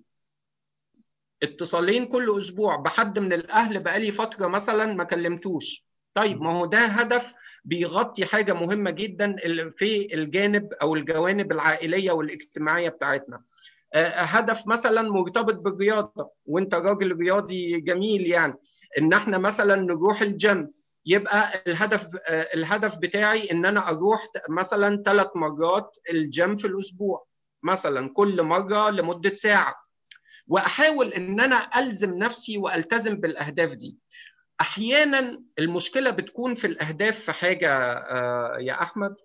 [1.43, 5.85] اتصالين كل أسبوع بحد من الأهل بقالي فترة مثلا ما كلمتوش.
[6.13, 7.33] طيب ما هو ده هدف
[7.65, 9.35] بيغطي حاجة مهمة جدا
[9.77, 13.43] في الجانب أو الجوانب العائلية والاجتماعية بتاعتنا.
[13.95, 18.53] هدف مثلا مرتبط بالرياضة وأنت راجل رياضي جميل يعني.
[18.97, 20.71] إن إحنا مثلا نروح الجيم
[21.05, 27.25] يبقى الهدف الهدف بتاعي إن أنا أروح مثلا ثلاث مرات الجيم في الأسبوع
[27.63, 29.75] مثلا كل مرة لمدة ساعة.
[30.47, 33.97] وأحاول إن أنا ألزم نفسي وألتزم بالأهداف دي.
[34.61, 37.69] أحيانا المشكلة بتكون في الأهداف في حاجة
[38.59, 39.15] يا أحمد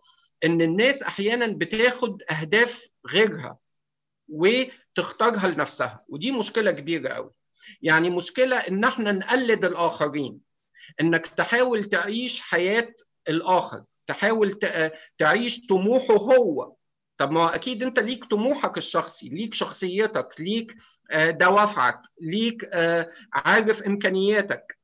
[0.44, 3.59] إن الناس أحيانا بتاخد أهداف غيرها
[4.29, 7.31] وتختارها لنفسها ودي مشكلة كبيرة قوي
[7.83, 10.38] يعني مشكلة إن إحنا نقلد الآخرين.
[11.00, 12.92] إنك تحاول تعيش حياة
[13.29, 14.59] الآخر تحاول
[15.18, 16.72] تعيش طموحه هو.
[17.18, 20.74] طب ما أكيد أنت ليك طموحك الشخصي ليك شخصيتك ليك
[21.14, 22.68] دوافعك ليك
[23.33, 24.76] عارف إمكانياتك.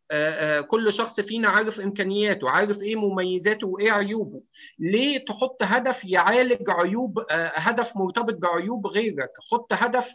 [0.69, 4.43] كل شخص فينا عارف إمكانياته عارف إيه مميزاته وإيه عيوبه.
[4.79, 10.13] ليه تحط هدف يعالج عيوب هدف مرتبط بعيوب غيرك؟ حط هدف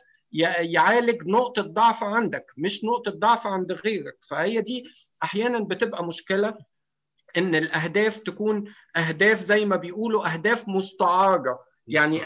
[0.62, 4.17] يعالج نقطة ضعف عندك مش نقطة ضعف عند غيرك.
[4.30, 4.84] فهي دي
[5.23, 6.58] أحيانا بتبقى مشكلة
[7.38, 12.21] إن الأهداف تكون أهداف زي ما بيقولوا أهداف مستعارة يعني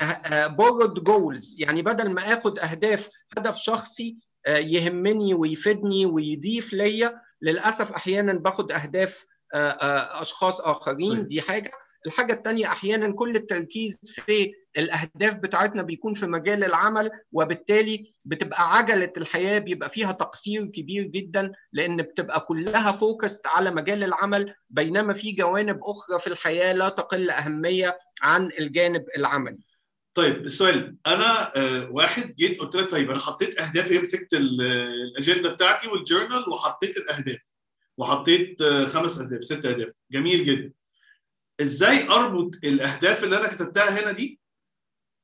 [0.47, 8.33] borrowed جولز يعني بدل ما آخد أهداف هدف شخصي يهمني ويفيدني ويضيف ليا للأسف أحيانا
[8.33, 11.25] باخد أهداف أشخاص آخرين.
[11.25, 11.71] دي حاجة.
[12.05, 19.13] الحاجة الثانية أحيانا كل التركيز في الأهداف بتاعتنا بيكون في مجال العمل وبالتالي بتبقى عجلة
[19.17, 25.31] الحياة بيبقى فيها تقصير كبير جدا لأن بتبقى كلها فوكست على مجال العمل بينما في
[25.31, 29.63] جوانب أخرى في الحياة لا تقل أهمية عن الجانب العملي.
[30.13, 35.87] طيب السؤال أنا آه واحد جيت قلت لك طيب أنا حطيت اهدافي مسكت الأجندة بتاعتي
[35.87, 37.51] والجورنال وحطيت الأهداف.
[37.97, 39.91] وحطيت آه خمس أهداف ست أهداف.
[40.11, 40.73] جميل جدا.
[41.61, 44.39] إزاي اربط الاهداف اللي أنا كتبتها هنا دي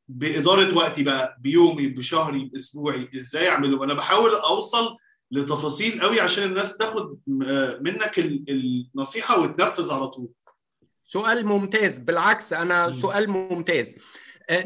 [0.09, 4.97] بإدارة وقتي بقى بيومي بشهري بأسبوعي؟ إزاي اعمله؟ وأنا بحاول اوصل
[5.31, 7.19] لتفاصيل قوي عشان الناس تاخد
[7.81, 10.29] منك النصيحة وتنفذ على طول.
[11.05, 11.99] سؤال ممتاز.
[11.99, 13.95] بالعكس أنا سؤال ممتاز.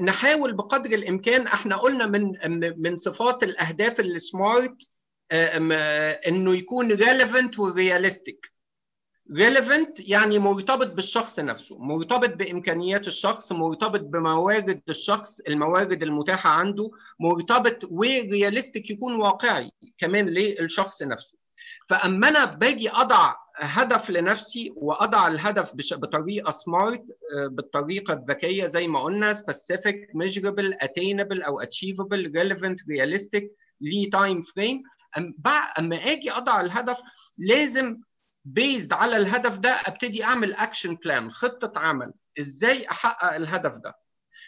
[0.02, 2.32] نحاول بقدر الإمكان إحنا قلنا من
[2.82, 4.78] من صفات الأهداف ال SMART
[6.28, 8.52] إنه يكون relevant و realistic
[9.38, 17.80] relevant يعني مرتبط بالشخص نفسه مرتبط بإمكانيات الشخص مرتبط بموارد الشخص الموارد المتاحة عنده مرتبط
[17.92, 21.38] و realistic يكون واقعي كمان للشخص نفسه.
[21.90, 27.04] فأما أنا باجي أضع هدف لنفسي وأضع الهدف بطريقة SMART
[27.50, 34.84] بالطريقة الذكية زي ما قلنا specific measurable attainable أو achievable relevant realistic ليه time frame
[35.80, 36.98] أما آجي أضع الهدف
[37.38, 37.98] لازم
[38.46, 42.14] بيزد على الهدف ده أبتدي أعمل action plan خطة عمل.
[42.40, 43.96] إزاي أحقق الهدف ده؟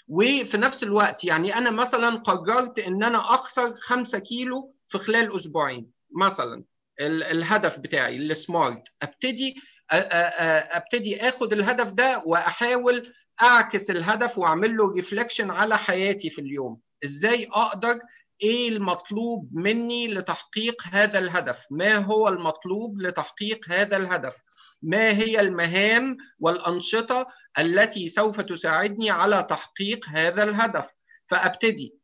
[0.08, 5.92] وفي نفس الوقت يعني أنا مثلا قررت إن أنا أخسر 5 كيلو في خلال أسبوعين
[6.18, 6.64] مثلا.
[7.00, 9.56] الهدف بتاعي ال smart أبتدي
[9.92, 16.80] أبتدي آخد الهدف ده وأحاول أعكس الهدف وأعمل له reflection على حياتي في اليوم.
[17.04, 18.00] إزاي أقدر
[18.42, 24.36] إيه المطلوب مني لتحقيق هذا الهدف؟ ما هو المطلوب لتحقيق هذا الهدف؟
[24.82, 27.28] ما هي المهام والأنشطة
[27.60, 30.94] التي سوف تساعدني على تحقيق هذا الهدف؟
[31.28, 31.96] فأبتدي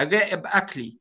[0.00, 0.98] اراقب أكلي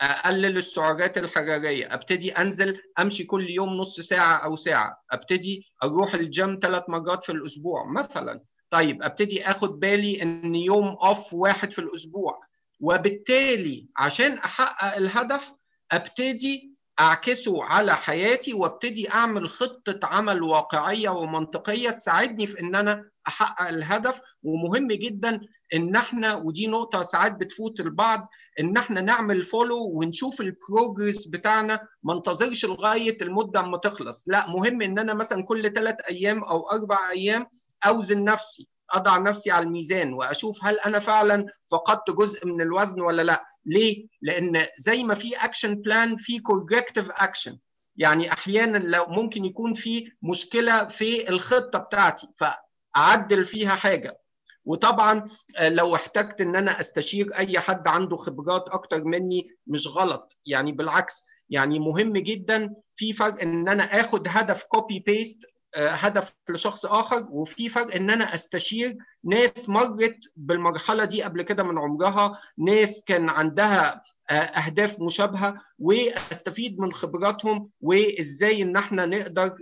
[0.00, 6.58] أقلل السعرات الحراريه أبتدي أنزل أمشي كل يوم نص ساعة أو ساعة أبتدي أروح الجيم
[6.62, 8.40] ثلاث مرات في الأسبوع مثلا.
[8.70, 12.40] طيب أبتدي أخد بالي إن يوم off واحد في الأسبوع.
[12.80, 15.52] وبالتالي عشان أحقق الهدف
[15.92, 23.68] أبتدي أعكسه على حياتي وأبتدي أعمل خطة عمل واقعية ومنطقية تساعدني في إن أنا أحقق
[23.68, 24.20] الهدف.
[24.42, 25.40] ومهم جدا
[25.74, 28.28] إن إحنا ودي نقطة ساعات بتفوت البعض
[28.60, 34.24] إن إحنا نعمل follow ونشوف ال progress بتاعنا ما انتظرش لغاية المدة أما تخلص.
[34.26, 37.46] لا مهم إن أنا مثلا كل ثلاث أيام أو أربع أيام
[37.86, 38.68] أوزن نفسي.
[38.90, 43.44] أضع نفسي على الميزان وأشوف هل أنا فعلا فقدت جزء من الوزن ولا لأ.
[43.66, 47.58] ليه؟ لأن زي ما في action plan في corrective action
[47.96, 54.20] يعني أحيانا لو ممكن يكون في مشكلة في الخطة بتاعتي فأعدل فيها حاجة.
[54.64, 55.28] وطبعا
[55.60, 60.40] لو احتجت إن أنا أستشير أي حد عنده خبرات أكتر مني مش غلط.
[60.46, 65.38] يعني بالعكس يعني مهم جدا في فرق إن أنا آخد هدف copy paste
[65.78, 71.78] هدف لشخص آخر وفي فرق إن أنا أستشير ناس مرت بالمرحلة دي قبل كده من
[71.78, 79.56] عمرها ناس كان عندها أهداف مشابهة وأستفيد من خبراتهم وإزاي إن إحنا نقدر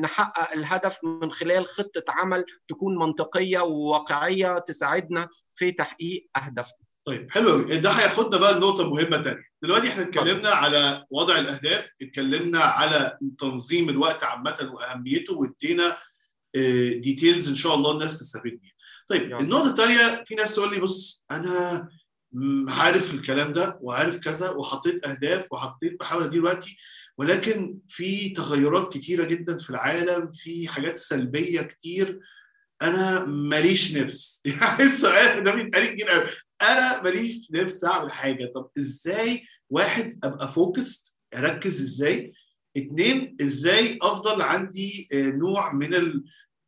[0.00, 6.89] نحقق الهدف من خلال خطة عمل تكون منطقية وواقعية تساعدنا في تحقيق أهدافنا.
[7.10, 11.92] طيب حلو قوي ده هياخدنا بقى لنقطة مهمة ثانية دلوقتي إحنا اتكلمنا على وضع الأهداف
[12.02, 15.96] اتكلمنا على تنظيم الوقت عامة وأهميته وادينا
[16.96, 18.72] details إن شاء الله الناس تستفيد بيها.
[19.08, 19.42] طيب يعني.
[19.42, 21.88] النقطة الثانية في ناس تقول لي بص أنا
[22.68, 26.76] عارف الكلام ده وعارف كذا وحطيت أهداف وحطيت بحاول أدير وقتي
[27.18, 32.20] ولكن في تغيرات كتيرة جدا في العالم في حاجات سلبية كتير
[32.82, 34.42] أنا ماليش نفس.
[34.60, 36.26] يعني السؤال ده بيتقال كتير قوي
[36.62, 38.46] أنا ماليش نفس أعمل حاجة.
[38.54, 42.32] طب إزاي واحد أبقى focused أركز إزاي؟
[42.76, 46.20] اتنين إزاي أفضل عندي نوع من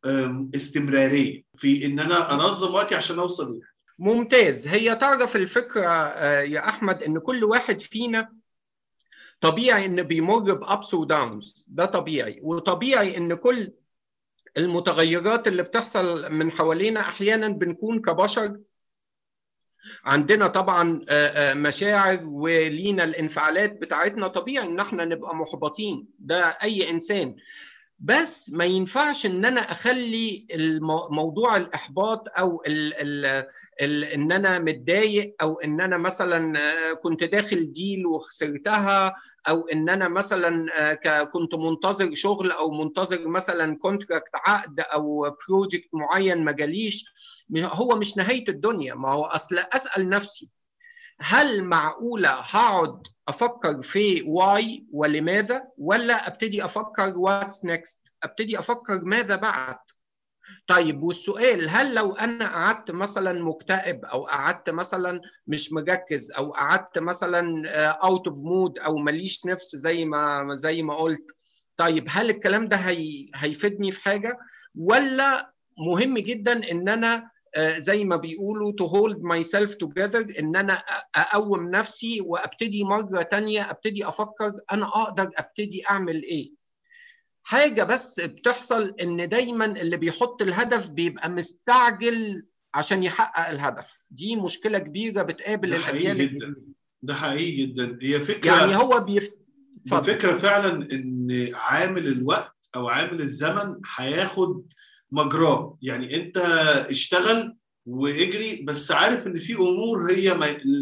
[0.05, 3.67] الاستمراريه في إن أنا أنظم وقتي عشان أوصل لها
[3.99, 4.67] ممتاز.
[4.67, 5.85] هي تعرف الفكرة
[6.41, 8.33] يا أحمد إن كل واحد فينا
[9.41, 12.39] طبيعي إن بيمر بابس وداونز ده طبيعي.
[12.43, 13.71] وطبيعي إن كل
[14.57, 18.59] المتغيرات اللي بتحصل من حوالينا أحيانا بنكون كبشر
[20.05, 21.05] عندنا طبعا
[21.53, 26.07] مشاعر ولينا الانفعالات بتاعتنا طبيعي إن إحنا نبقى محبطين.
[26.19, 27.35] ده أي إنسان.
[27.99, 30.47] بس ما ينفعش إن أنا أخلي
[31.09, 33.45] موضوع الإحباط أو ال ال
[33.81, 36.53] ال إن أنا متضايق أو إن أنا مثلا
[36.93, 39.13] كنت داخل deal وخسرتها
[39.49, 46.43] أو إن أنا مثلا كنت منتظر شغل أو منتظر مثلا contract عقد أو project معين
[46.43, 47.05] ما جاليش
[47.57, 48.95] هو مش نهاية الدنيا.
[48.95, 50.49] ما هو أصل أسأل نفسي
[51.19, 59.35] هل معقولة هقعد أفكر في why ولماذا؟ ولا أبتدي أفكر what's next أبتدي أفكر ماذا
[59.35, 59.77] بعد؟
[60.67, 66.99] طيب والسؤال هل لو أنا قعدت مثلا مكتئب أو قعدت مثلا مش مركز أو قعدت
[66.99, 71.25] مثلا out of mood أو ماليش نفس زي ما زي ما قلت
[71.77, 74.37] طيب هل الكلام ده هي هيفيدني في حاجة؟
[74.75, 80.73] ولا مهم جدا إن أنا زي ما بيقولوا to hold myself together إن أنا
[81.15, 86.51] أقوم نفسي وأبتدي مرة تانية أبتدي أفكر أنا أقدر أبتدي أعمل إيه
[87.43, 94.79] حاجة بس بتحصل إن دايما اللي بيحط الهدف بيبقى مستعجل عشان يحقق الهدف دي مشكلة
[94.79, 96.55] كبيرة بتقابل ده حقيقي الأجيال جدا.
[97.01, 99.29] ده حقيقي جدا هي فكرة يعني هو بيف...
[99.85, 99.99] اتفضل.
[100.11, 104.73] الفكرة فعلا إن عامل الوقت أو عامل الزمن هياخد
[105.13, 105.77] مجراه.
[105.81, 106.37] يعني انت
[106.89, 110.33] اشتغل واجري بس عارف ان في امور هي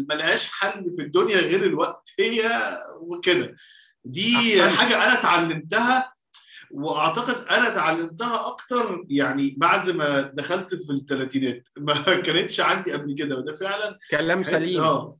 [0.08, 2.50] ما لهاش حل في الدنيا غير الوقت هي
[3.00, 3.56] وكده.
[4.04, 4.78] دي أحسنت.
[4.78, 6.12] حاجة أنا اتعلمتها
[6.70, 13.36] وأعتقد أنا اتعلمتها أكتر يعني بعد ما دخلت في الثلاثينات ما كانتش عندي قبل كده
[13.36, 14.80] وده فعلا كلام سليم.
[14.80, 15.18] آه.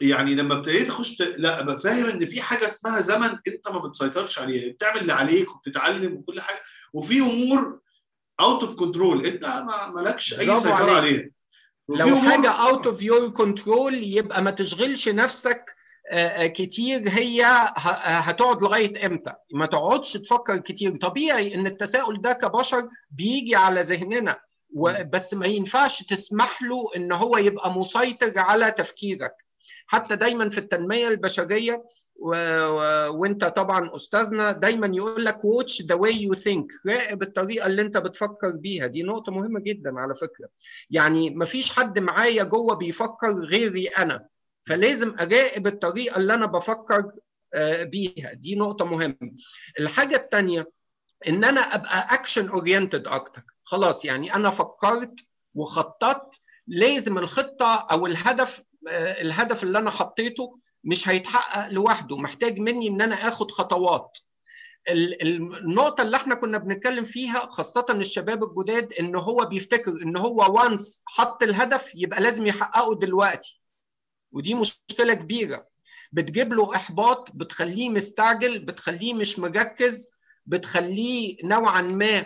[0.00, 4.38] يعني لما ابتديت أخش لا ابقى فاهم إن في حاجة اسمها زمن أنت ما بتسيطرش
[4.38, 4.72] عليها.
[4.72, 6.62] بتعمل اللي عليك وبتتعلم وكل حاجة
[6.94, 7.80] وفي أمور
[8.40, 10.72] out of control انت ما مالكش اي سيطرة.
[10.74, 11.30] عليها
[11.88, 15.64] لو حاجة out of your control يبقى ما تشغلش نفسك
[16.12, 17.08] آه، آه، كتير.
[17.08, 17.78] هي ه-
[18.18, 20.96] هتقعد لغاية إمتى؟ ما تقعدش تفكر كتير.
[20.96, 24.36] طبيعي إن التساؤل ده كبشر بيجي على ذهننا.
[25.12, 29.32] بس ما ينفعش تسمح له إن هو يبقى مسيطر على تفكيرك.
[29.86, 31.84] حتى دايما في التنمية البشرية
[32.20, 32.28] و...
[33.08, 36.66] وانت طبعا أستاذنا دايما يقول لك watch the way you think.
[36.86, 38.86] راقب الطريقة اللي انت بتفكر بيها.
[38.86, 40.48] دي نقطة مهمة جدا على فكرة.
[40.90, 44.26] يعني مفيش حد معايا جوه بيفكر غيري أنا.
[44.66, 47.12] فلازم أراقب الطريقة اللي أنا بفكر
[47.54, 48.32] آه، بيها.
[48.32, 49.32] دي نقطة مهمة.
[49.80, 50.70] الحاجة الثانية
[51.28, 53.42] إن أنا أبقى action oriented أكتر.
[53.64, 55.20] خلاص يعني أنا فكرت
[55.54, 62.88] وخططت لازم الخطة أو الهدف آه، الهدف اللي أنا حطيته مش هيتحقق لوحده محتاج مني
[62.88, 64.18] إن أنا آخد خطوات.
[64.90, 70.16] ال- ال- النقطة اللي إحنا كنا بنتكلم فيها خاصة الشباب الجداد إن هو بيفتكر إن
[70.16, 73.60] هو once حط الهدف يبقى لازم يحققه دلوقتي.
[74.32, 75.66] ودي مشكلة كبيرة.
[76.12, 80.08] بتجيب له إحباط بتخليه مستعجل بتخليه مش مركز
[80.46, 82.24] بتخليه نوعا ما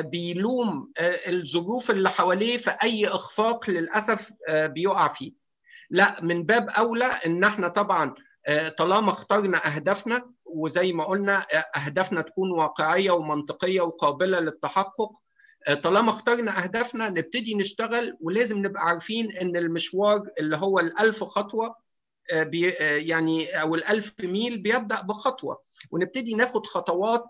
[0.00, 5.32] بيلوم الظروف اللي حواليه في أي إخفاق للأسف بيقع فيه.
[5.92, 8.14] لا من باب أولى إن إحنا طبعا
[8.46, 15.10] آه، طالما اخترنا أهدافنا وزي ما قلنا آه، أهدافنا تكون واقعية ومنطقية وقابلة للتحقق
[15.68, 21.74] آه، طالما اخترنا أهدافنا نبتدي نشتغل ولازم نبقى عارفين إن المشوار اللي هو الألف خطوة
[22.32, 27.24] بي يعني أو الألف ميل بيبدأ بخطوة ونبتدي ناخد خطوات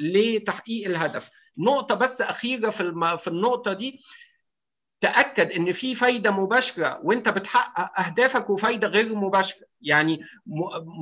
[0.00, 3.16] لتحقيق الهدف نقطة بس أخيرة في.
[3.18, 4.00] في النقطة دي
[5.00, 9.66] تأكد إن في فايدة مباشرة وإنت بتحقق أهدافك وفايدة غير مباشرة.
[9.82, 10.20] يعني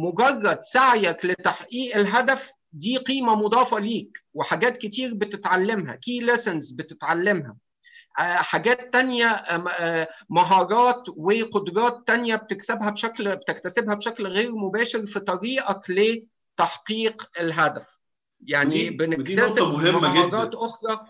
[0.05, 7.57] مجرد سعيك لتحقيق الهدف دي قيمة مضافة ليك وحاجات كتير بتتعلمها key lessons بتتعلمها.
[8.19, 15.81] آه، حاجات تانية آه، مهارات وقدرات تانية بتكسبها بشكل بتكتسبها بشكل غير مباشر في طريقك
[15.91, 18.01] لتحقيق الهدف.
[18.47, 20.59] يعني بنكتسب مهارات جدا.
[20.59, 21.07] أخرى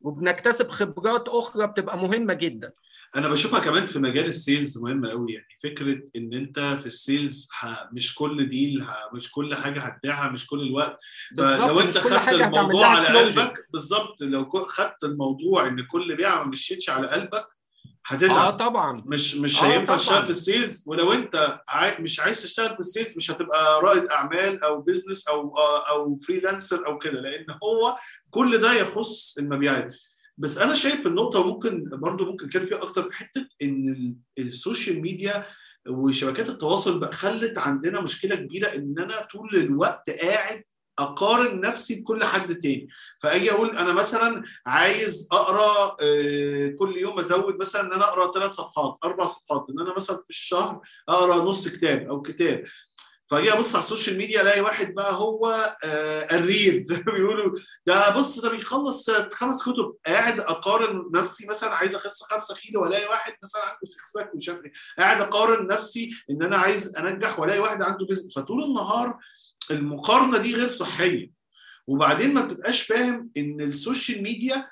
[0.00, 2.72] وبنكتسب خبرات أخرى بتبقى مهمة جدا
[3.16, 6.96] أنا بشوفها كمان في مجال ال sales مهمة قوي يعني فكرة إن أنت في ال
[6.96, 7.48] sales
[7.92, 10.98] مش كل deal مش كل حاجة هتبيعها مش كل الوقت
[11.36, 13.06] فلو أنت خدت الموضوع على.
[13.18, 17.46] قلبك بالظبط لو خدت الموضوع إن كل بيعة ما مشيتش على قلبك
[18.10, 19.02] آه هتتعب طبعا.
[19.06, 19.96] مش مش آه هينفع.
[19.96, 20.84] تشتغل في ال sales.
[20.86, 21.98] ولو انت عاي...
[22.02, 25.54] مش عايز تشتغل في ال sales مش هتبقى رائد أعمال أو business أو
[25.90, 27.96] أو freelancer أو كده لأن هو
[28.30, 29.94] كل ده يخص المبيعات.
[30.38, 35.44] بس أنا شايف النقطة ممكن برضو ممكن كان فيها أكتر حتة إن ال- social media
[35.88, 40.62] وشبكات التواصل بقى خلت عندنا مشكلة كبيرة إن أنا طول الوقت قاعد
[41.02, 42.88] أقارن نفسي بكل حد تاني.
[43.22, 48.52] فأجي أقول أنا مثلا عايز أقرأ آه، كل يوم أزود مثلا إن أنا أقرأ ثلاث
[48.52, 52.62] صفحات أربع صفحات إن أنا مثلا في الشهر أقرأ نص كتاب أو كتاب.
[53.30, 57.52] فأجي أبص على السوشيال ميديا ألاقي واحد بقى هو آه ال read زي ما بيقولوا.
[57.86, 59.94] ده بص ده بيخلص خمس كتب.
[60.06, 64.48] قاعد أقارن نفسي مثلا عايز أخس 5 كيلو وألاقي واحد مثلا عنده six pack ومش
[64.48, 64.72] عارف إيه.
[64.98, 69.18] قاعد أقارن نفسي إن أنا عايز أنجح وألاقي واحد عنده business فطول النهار
[69.70, 71.30] المقارنة دي غير صحية.
[71.86, 74.68] وبعدين ما بتبقاش فاهم إن السوشيال ميديا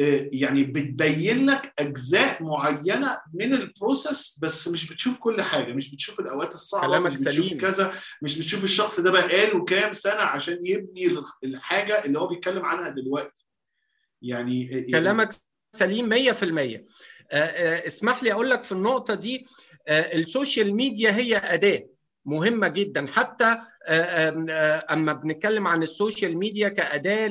[0.00, 5.72] آه، يعني بتبين لك أجزاء معينة من ال process بس مش بتشوف كل حاجة.
[5.72, 7.58] مش بتشوف الأوقات الصعبة مش بتشوف سليم.
[7.58, 12.88] كذا مش بتشوف الشخص ده بقاله كام سنة عشان يبني الحاجة اللي هو بيتكلم عنها
[12.88, 13.46] دلوقتي.
[14.22, 15.28] يعني كلامك
[15.72, 16.84] سليم 100%
[17.32, 19.46] آه، آه، اسمح لي أقول لك في النقطة دي
[19.88, 21.86] آه، السوشيال ميديا هي أداة
[22.24, 23.06] مهمة جدا.
[23.12, 27.28] حتى آه، آه، آه، أما بنتكلم عن السوشيال ميديا كأداة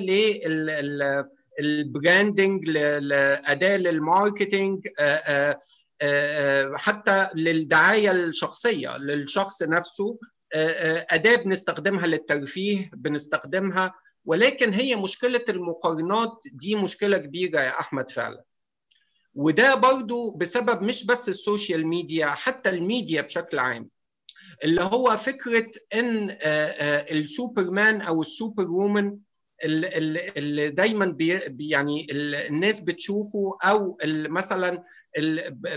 [1.59, 5.59] لل branding لاداه لل marketing آه، آه،
[6.01, 10.17] آه، حتى للدعاية الشخصية للشخص نفسه
[10.53, 13.93] آه، آه، أداة بنستخدمها للترفيه بنستخدمها
[14.25, 18.43] ولكن هي مشكلة المقارنات دي مشكلة كبيرة يا أحمد فعلا.
[19.35, 23.89] وده برضو بسبب مش بس السوشيال ميديا حتى الميديا بشكل عام.
[24.63, 26.37] اللي هو فكرة إن
[27.11, 29.17] السوبرمان أو ال super woman
[29.63, 34.83] اللي دايما بي يعني الناس بتشوفه أو مثلا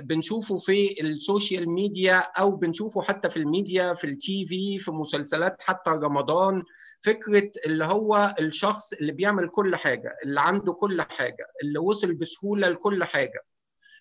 [0.00, 5.90] بنشوفه في السوشيال ميديا أو بنشوفه حتى في الميديا في ال TV في مسلسلات حتى
[5.90, 6.62] رمضان.
[7.00, 12.68] فكرة اللي هو الشخص اللي بيعمل كل حاجة اللي عنده كل حاجة اللي وصل بسهولة
[12.68, 13.44] لكل حاجة.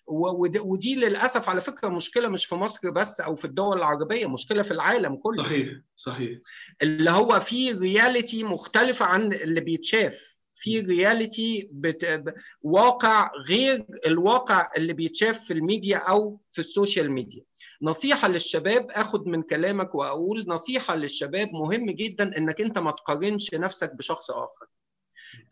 [0.06, 4.70] ودي للأسف على فكرة مشكلة مش في مصر بس أو في الدول العربية مشكلة في
[4.70, 5.44] العالم كله.
[5.44, 6.38] صحيح صحيح.
[6.82, 10.32] اللي هو في reality مختلفة عن اللي بيتشاف.
[10.54, 12.24] في reality بت...
[12.62, 17.44] واقع غير الواقع اللي بيتشاف في الميديا أو في السوشيال ميديا.
[17.82, 23.94] نصيحة للشباب آخد من كلامك وأقول نصيحة للشباب مهم جدا إنك أنت ما تقارنش نفسك
[23.94, 24.66] بشخص آخر.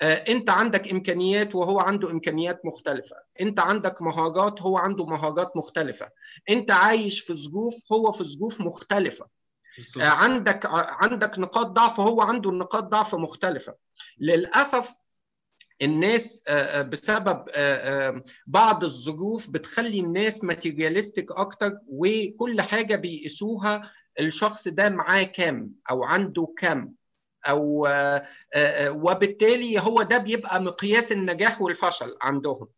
[0.02, 3.16] انت عندك امكانيات وهو عنده امكانيات مختلفة.
[3.40, 6.08] انت عندك مهارات هو عنده مهارات مختلفة.
[6.50, 9.26] انت عايش في ظروف هو في ظروف مختلفة.
[9.76, 10.04] بالزبط.
[10.04, 13.74] عندك عندك نقاط ضعف هو عنده نقاط ضعف مختلفة.
[14.18, 14.94] للأسف
[15.82, 16.42] الناس
[16.88, 17.44] بسبب
[18.46, 26.54] بعض الظروف بتخلي الناس ماتيرياليستيك أكتر وكل حاجة بيقيسوها الشخص ده معاه كام أو عنده
[26.58, 26.94] كام.
[27.48, 27.88] أو
[28.88, 32.68] وبالتالي هو ده بيبقى مقياس النجاح والفشل عندهم.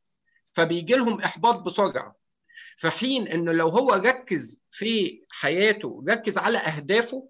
[0.53, 2.17] فبيجي لهم إحباط بسرعة.
[2.77, 7.29] في حين انه لو هو ركز في حياته ركز على أهدافه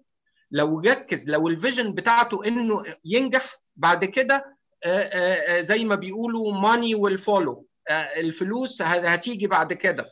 [0.51, 4.57] لو ركز لو ال vision بتاعته إنه ينجح بعد كده
[5.59, 7.65] زي ما بيقولوا money will follow
[8.17, 10.05] الفلوس هتيجي بعد كده.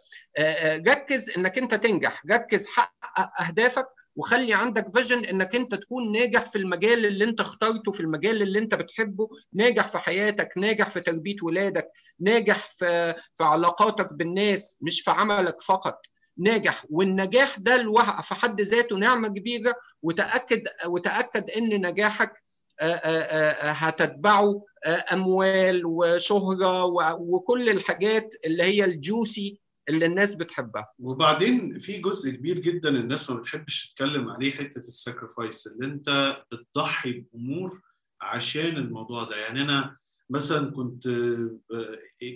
[0.87, 2.23] ركز إنك أنت تنجح.
[2.31, 3.87] ركز حقق أهدافك.
[4.15, 8.59] وخلي عندك vision إنك أنت تكون ناجح في المجال اللي أنت اخترته في المجال اللي
[8.59, 15.01] أنت بتحبه ناجح في حياتك ناجح في تربية ولادك ناجح في في علاقاتك بالناس مش
[15.01, 16.05] في عملك فقط.
[16.37, 16.85] ناجح.
[16.89, 22.31] والنجاح ده لوحده في حد ذاته نعمة كبيرة وتأكد وتأكد إن نجاحك
[23.59, 24.63] هتتبعه
[25.13, 26.83] أموال وشهرة
[27.13, 29.59] وكل الحاجات اللي هي الجوسي
[29.93, 30.87] اللي الناس بتحبها.
[30.99, 37.11] وبعدين في جزء كبير جدا الناس ما بتحبش تتكلم عليه حتة الساكرفايس اللي انت بتضحي
[37.11, 37.81] بأمور
[38.21, 39.35] عشان الموضوع ده.
[39.35, 39.95] يعني أنا
[40.29, 41.07] مثلا كنت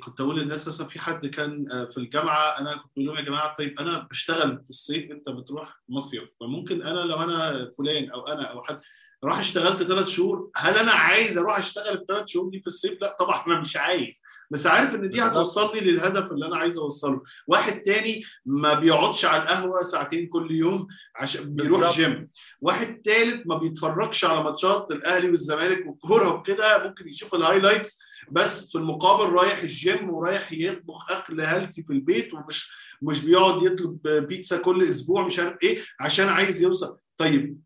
[0.03, 3.55] كنت أقول للناس مثلا في حد كان في الجامعة أنا كنت بقول لهم يا جماعة
[3.57, 8.43] طيب أنا بشتغل في الصيف أنت بتروح مصيف فممكن أنا لو أنا فلان أو أنا
[8.43, 8.77] أو حد
[9.25, 13.17] راح اشتغلت ثلاث شهور هل أنا عايز أروح اشتغل الثلاث شهور دي في الصيف؟ لا
[13.19, 14.21] طبعا أنا مش عايز.
[14.51, 17.21] بس عارف إن دي هتوصلني للهدف اللي أنا عايز أوصله.
[17.47, 21.95] واحد تاني ما بيقعدش على القهوة ساعتين كل يوم عشان بيروح.
[21.97, 22.29] جيم
[22.61, 27.99] واحد تالت ما بيتفرجش على ماتشات الأهلي والزمالك والكوره وكده ممكن يشوف ال highlights
[28.31, 32.71] بس في المقابل رايح الجيم ورايح يطبخ أكل healthy في البيت ومش
[33.01, 36.97] مش بيقعد يطلب بيتزا كل أسبوع مش عارف إيه عشان عايز يوصل.
[37.17, 37.64] طيب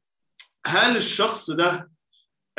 [0.66, 1.92] هل الشخص ده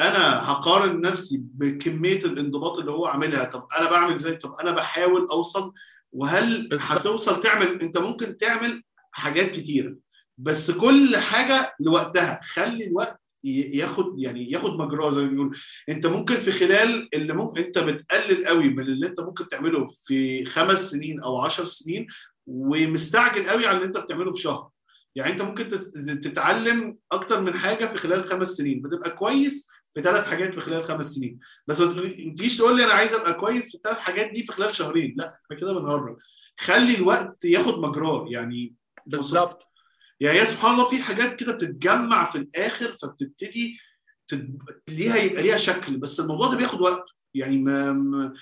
[0.01, 5.27] أنا هقارن نفسي بكمية الانضباط اللي هو عاملها؟ طب أنا بعمل إزاي؟ طب أنا بحاول
[5.31, 5.73] أوصل
[6.13, 8.83] وهل هتوصل تعمل أنت ممكن تعمل
[9.13, 9.97] حاجات كتيرة
[10.39, 12.41] بس كل حاجة لوقتها.
[12.43, 15.53] خلي الوقت ياخد يعني ياخد مجراه زي ما بيقولوا.
[15.89, 20.45] أنت ممكن في خلال اللي ممكن أنت بتقلل قوي من اللي أنت ممكن تعمله في
[20.45, 22.07] خمس سنين أو عشر سنين
[22.47, 24.69] ومستعجل قوي على اللي أنت بتعمله في شهر.
[25.15, 25.69] يعني انت ممكن
[26.21, 30.85] تتعلم أكتر من حاجة في خلال خمس سنين بتبقى كويس في ثلاث حاجات في خلال
[30.85, 31.39] خمس سنين.
[31.67, 34.75] بس ما تجيش تقول لي أنا عايز ابقى كويس في الثلاث حاجات دي في خلال
[34.75, 35.15] شهرين.
[35.17, 36.17] لا إحنا كده بنهرج.
[36.61, 38.75] خلي الوقت ياخد مجراه يعني
[39.07, 39.63] بالظبط.
[40.21, 43.79] يعني يا سبحان الله في حاجات كده بتتجمع في الآخر فبتبتدي
[44.29, 44.59] تد...
[44.89, 47.05] ليها يبقى ليها شكل بس الموضوع ده بياخد وقت.
[47.35, 48.33] يعني ما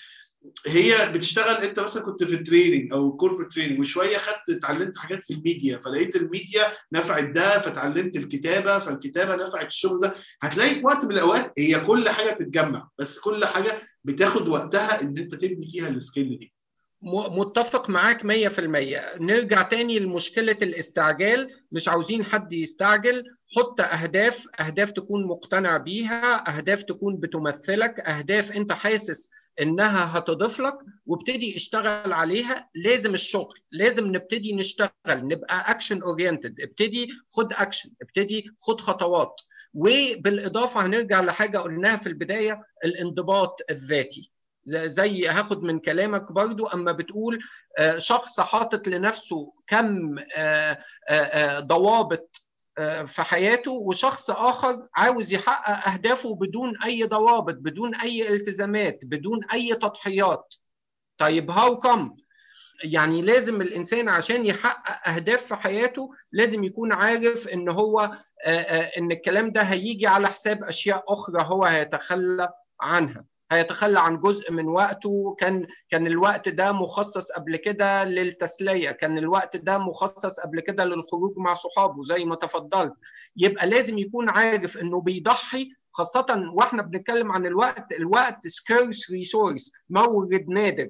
[0.67, 5.25] هي بتشتغل انت مثلا كنت في ال training أو corporate training وشوية خدت اتعلمت حاجات
[5.25, 10.13] في الميديا فلقيت الميديا نفعت ده فتعلمت الكتابة فالكتابة نفعت الشغل ده.
[10.43, 15.19] هتلاقي في وقت من الأوقات هي كل حاجة بتتجمع بس كل حاجة بتاخد وقتها إن
[15.19, 16.53] أنت تبني فيها ال skill دي.
[17.03, 21.51] متفق معاك 100% نرجع تاني لمشكلة الاستعجال.
[21.73, 23.25] مش عاوزين حد يستعجل.
[23.57, 29.31] حط أهداف أهداف تكون مقتنع بيها أهداف تكون بتمثلك أهداف أنت حاسس
[29.63, 32.69] إنها هتضيف لك وابتدي اشتغل عليها.
[32.75, 39.41] لازم الشغل لازم نبتدي نشتغل نبقى action oriented ابتدي خد اكشن ابتدي خد خطوات.
[39.75, 44.33] وبالإضافة هنرجع لحاجة قلناها في البداية الانضباط الذاتي.
[44.67, 47.39] زي هاخد من كلامك برضو أما بتقول
[47.97, 50.17] شخص حاطط لنفسه كم
[51.59, 52.43] ضوابط
[53.07, 59.75] في حياته وشخص آخر عاوز يحقق أهدافه بدون أي ضوابط بدون أي التزامات بدون أي
[59.75, 60.55] تضحيات.
[61.19, 62.17] طيب هاو كم
[62.85, 68.11] يعني لازم الإنسان عشان يحقق أهداف في حياته لازم يكون عارف إن هو
[68.99, 72.49] إن الكلام ده هيجي على حساب أشياء أخرى هو هيتخلى
[72.81, 73.25] عنها.
[73.53, 75.37] هيتخلى عن جزء من وقته.
[75.39, 78.91] كان كان الوقت ده مخصص قبل كده للتسلية.
[78.91, 82.95] كان الوقت ده مخصص قبل كده للخروج مع صحابه زي ما تفضلت.
[83.37, 90.49] يبقى لازم يكون عارف إنه بيضحي خاصة وإحنا بنتكلم عن الوقت الوقت scarce resource مورد
[90.49, 90.89] نادر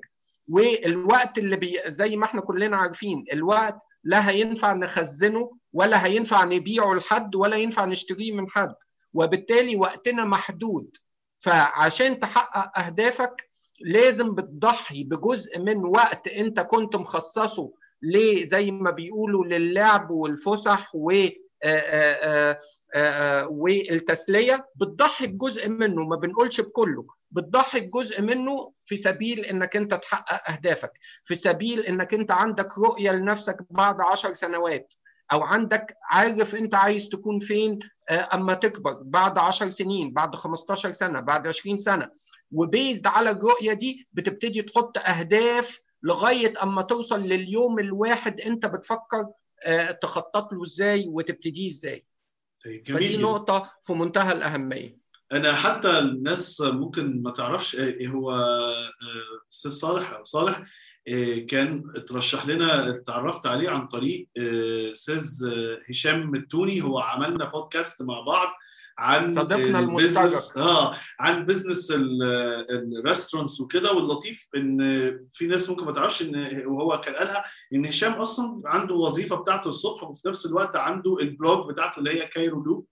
[0.49, 6.95] والوقت اللي بي زي ما إحنا كلنا عارفين الوقت لا هينفع نخزنه ولا هينفع نبيعه
[6.95, 8.75] لحد ولا ينفع نشتريه من حد.
[9.15, 10.97] وبالتالي وقتنا محدود.
[11.39, 13.49] فعشان تحقق أهدافك
[13.81, 17.73] لازم بتضحي بجزء من وقت أنت كنت مخصصه
[18.03, 21.27] ليه؟ زي ما بيقولوا للعب والفسح و
[23.51, 24.69] والتسلية.
[24.77, 27.07] بتضحي بجزء منه ما بنقولش بكله.
[27.31, 30.93] بتضحي بجزء منه في سبيل إنك أنت تحقق أهدافك
[31.25, 34.95] في سبيل إنك أنت عندك رؤية لنفسك بعد عشر سنوات.
[35.33, 37.79] أو عندك عارف أنت عايز تكون فين
[38.11, 42.11] أما تكبر بعد 10 سنين بعد 15 سنة بعد 20 سنة.
[42.53, 49.25] وبيزد على الرؤية دي بتبتدي تحط أهداف لغاية أما توصل لليوم الواحد أنت بتفكر
[50.03, 52.05] تخطط له إزاي وتبتديه إزاي.
[52.87, 54.99] فدي نقطة في منتهى الأهمية.
[55.33, 58.31] أنا حتى الناس ممكن ما تعرفش إيه هو
[59.53, 60.63] أستاذ صالح أو صالح.
[61.49, 64.29] كان اترشح لنا اتعرفت عليه عن طريق
[64.93, 65.51] أستاذ
[65.91, 66.83] هشام التوني.
[66.83, 68.49] هو عملنا بودكاست مع بعض
[68.99, 71.93] عن صديقنا المشترك آه عن business
[72.71, 73.93] ال restaurants وكده.
[73.93, 74.79] واللطيف إن
[75.33, 77.45] في ناس ممكن ما تعرفش إن وهو كان قالها
[77.75, 82.11] إن هشام أصلا عنده وظيفة بتاعته الصبح وفي نفس الوقت عنده ال blog بتاعته اللي
[82.23, 82.87] هي Cairo Loop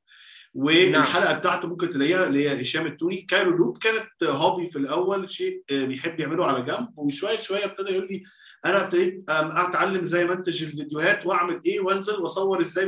[0.57, 1.39] والحلقة نعم.
[1.39, 6.21] بتاعته ممكن تلاقيها اللي هي هشام التوني Cairo Loop كانت hobby في الأول شيء بيحب
[6.21, 8.23] يعمله على جنب وشوية شوية ابتدى يقول لي
[8.67, 12.87] أنا ابتديت أتعلم إزاي منتج الفيديوهات وأعمل إيه وأنزل وأصور إزاي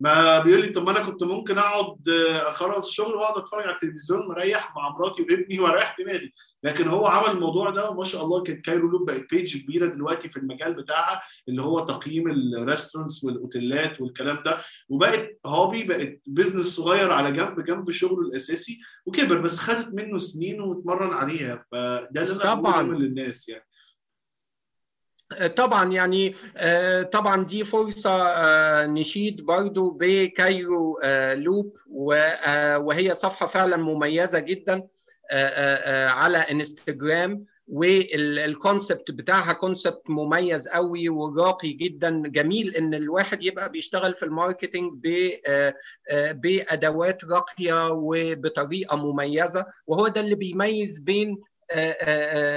[0.00, 2.08] ما بيقول لي طب ما أنا كنت ممكن أقعد
[2.46, 6.32] أخلص الشغل وأقعد أتفرج على التلفزيون مريح مع مراتي وابني وأريح دماغي.
[6.62, 10.28] لكن هو عمل الموضوع ده وما شاء الله كانت Cairo Loop بقت page كبيرة دلوقتي
[10.28, 14.56] في المجال بتاعها اللي هو تقييم ال restaurants والأوتيلات والكلام ده.
[14.88, 20.60] وبقت hobby بقت business صغير على جنب جنب شغله الأساسي وكبر بس خدت منه سنين
[20.60, 21.64] واتمرن عليها.
[21.72, 22.82] فده اللي أنا طبعا.
[22.82, 23.64] للناس يعني.
[25.56, 26.34] طبعا يعني
[27.12, 28.16] طبعا دي فرصة
[28.86, 31.00] نشيد برضو ب Cairo
[31.34, 34.88] Loop وهي صفحة فعلا مميزة جدا
[36.10, 42.22] على انستجرام وال concept بتاعها concept مميز قوي وراقي جدا.
[42.26, 44.92] جميل إن الواحد يبقى بيشتغل في ال marketing
[46.32, 51.38] بأدوات راقية وبطريقة مميزة وهو ده اللي بيميز بين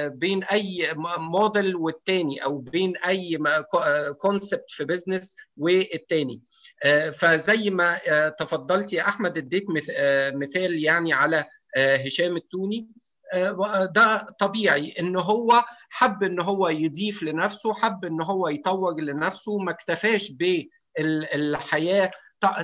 [0.08, 3.38] بين أي موديل والتاني أو بين أي
[4.18, 6.42] concept في business والتاني.
[7.14, 8.02] فزي ما
[8.40, 9.66] تفضلت يا أحمد اديت
[10.34, 11.46] مثال يعني على
[11.78, 12.88] هشام التوني.
[13.96, 19.58] ده طبيعي إن هو حب إن هو يضيف لنفسه حب إن هو يطور لنفسه.
[19.58, 22.12] ما اكتفاش بالحياة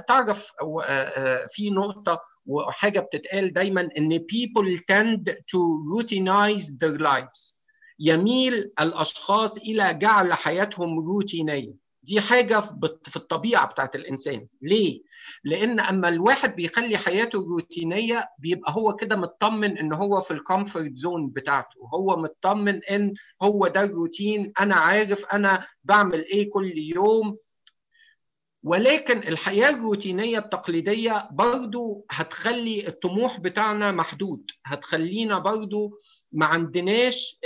[0.08, 0.52] تعرف
[1.52, 5.60] في نقطة وحاجة بتتقال دايما إن people tend to
[5.94, 7.56] routinize their lives.
[8.00, 11.74] يميل الأشخاص إلى جعل حياتهم روتينيه
[12.04, 12.62] دي حاجة
[13.04, 14.48] في الطبيعة بتاعت الإنسان.
[14.62, 15.02] ليه؟
[15.44, 20.96] لأن أما الواحد بيخلي حياته روتينيه بيبقى هو كده مطمن إن هو في ال comfort
[20.96, 21.80] zone بتاعته.
[21.94, 27.38] هو مطمن إن هو ده الروتين أنا عارف أنا بعمل إيه كل يوم.
[28.64, 34.44] ولكن الحياة الروتينية التقليدية برضو هتخلي الطموح بتاعنا محدود.
[34.66, 35.98] هتخلينا برضو
[36.32, 37.40] ما عندناش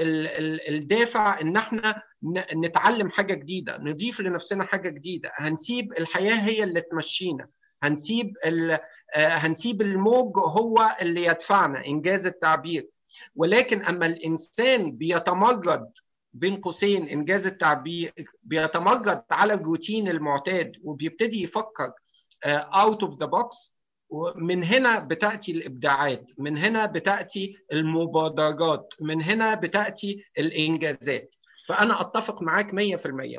[0.70, 2.02] الدافع إن إحنا
[2.56, 5.32] نتعلم حاجة جديدة نضيف لنفسنا حاجة جديدة.
[5.36, 7.48] هنسيب الحياة هي اللي تمشينا.
[7.84, 8.34] هنسيب
[9.16, 12.88] هنسيب الموج هو اللي يدفعنا إن جاز التعبير.
[13.36, 15.92] ولكن أما الإنسان بيتمرد
[16.34, 18.14] بين قوسين إن جاز التعبير
[18.44, 21.92] بيتمرد على الروتين المعتاد وبيبتدي يفكر
[22.46, 23.76] out of the box
[24.10, 31.36] ومن هنا بتأتي الإبداعات من هنا بتأتي المبادرات من هنا بتأتي الإنجازات.
[31.68, 32.76] فأنا أتفق معاك 100%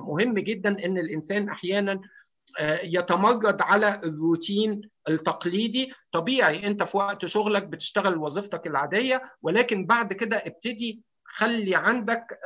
[0.01, 2.01] مهم جدا إن الإنسان أحيانا
[2.83, 5.93] يتمرد على الروتين التقليدي.
[6.13, 11.03] طبيعي أنت في وقت شغلك بتشتغل وظيفتك العادية ولكن بعد كده ابتدي
[11.37, 12.39] خلي عندك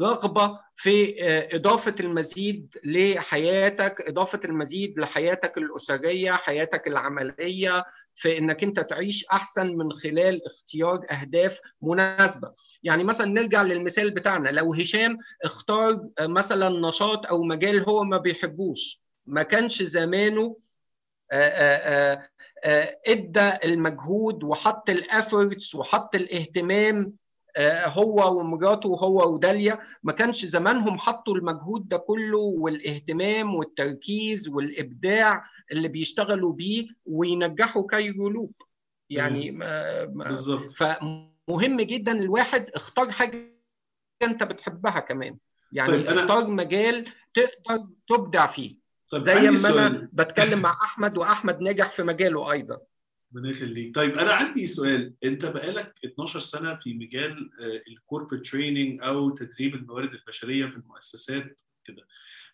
[0.00, 1.14] رغبة في
[1.56, 7.84] إضافة المزيد لحياتك إضافة المزيد لحياتك الأسرية حياتك العملية
[8.14, 12.52] في إنك أنت تعيش أحسن من خلال اختيار أهداف مناسبة.
[12.82, 14.48] يعني مثلا نرجع للمثال بتاعنا.
[14.48, 20.56] لو هشام اختار مثلا نشاط أو مجال هو ما بيحبوش ما كانش زمانه
[23.06, 27.12] إدى المجهود وحط ال efforts وحط الاهتمام
[27.84, 35.42] هو ومراته وهو وداليا ما كانش زمانهم حطوا المجهود ده كله والاهتمام والتركيز والإبداع
[35.72, 38.52] اللي بيشتغلوا بيه وينجحوا Cairo Loop.
[39.10, 39.50] يعني
[40.06, 40.72] بالظبط.
[40.76, 43.58] فمهم جدا الواحد اختار حاجة
[44.22, 45.36] أنت بتحبها كمان.
[45.72, 46.48] يعني طيب اختار أنا...
[46.48, 47.04] مجال
[47.34, 48.76] تقدر تبدع فيه.
[49.10, 52.78] طيب زي ما أنا بتكلم مع أحمد وأحمد نجح في مجاله أيضا.
[53.32, 53.94] ربنا يخليك.
[53.94, 55.14] طيب أنا عندي سؤال.
[55.24, 57.50] أنت بقالك 12 سنة في مجال
[57.88, 62.06] الكوربريت تريننج أو تدريب الموارد البشرية في المؤسسات كده.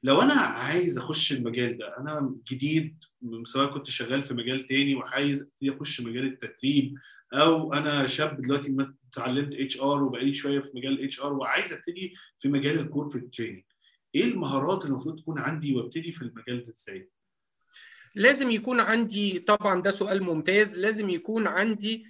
[0.02, 2.98] لو أنا عايز أخش المجال ده أنا جديد
[3.44, 6.94] سواء كنت شغال في مجال تاني وعايز ابتدي أخش مجال التدريب
[7.32, 8.76] أو أنا شاب دلوقتي
[9.12, 13.62] اتعلمت HR وبقالي شوية في مجال ال HR وعايز أبتدي في مجال ال corporate training
[14.14, 17.10] إيه المهارات اللي المفروض تكون عندي وأبتدي في المجال ده إزاي؟
[18.14, 22.04] لازم يكون عندي طبعا ده سؤال ممتاز لازم يكون عندي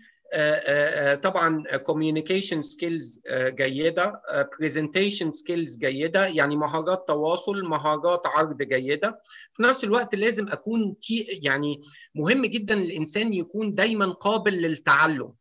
[1.22, 4.22] طبعا communication skills جيدة
[4.62, 9.22] presentation skills جيدة يعني مهارات تواصل مهارات عرض جيدة.
[9.52, 10.96] في نفس الوقت لازم أكون
[11.42, 11.82] يعني
[12.14, 15.32] مهم جدا الإنسان يكون دايما قابل للتعلم.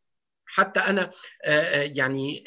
[0.45, 1.11] حتى أنا
[1.97, 2.43] يعني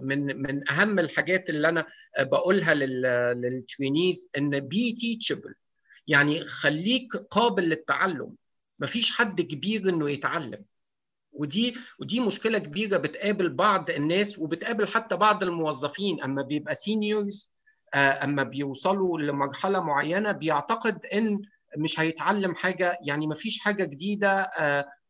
[0.00, 1.86] من من أهم الحاجات اللي أنا
[2.20, 2.74] بقولها
[3.34, 5.54] لل trainees إن be teachable
[6.10, 8.34] يعني خليك قابل للتعلم.
[8.78, 10.64] مفيش حد كبير إنه يتعلم.
[11.32, 16.22] ودي ودي مشكلة كبيرة بتقابل بعض الناس وبتقابل حتى بعض الموظفين.
[16.22, 17.52] أما بيبقى seniors
[17.94, 21.42] أما بيوصلوا لمرحلة معينة بيعتقد إن
[21.78, 22.98] مش هيتعلم حاجة.
[23.02, 24.50] يعني مفيش حاجة جديدة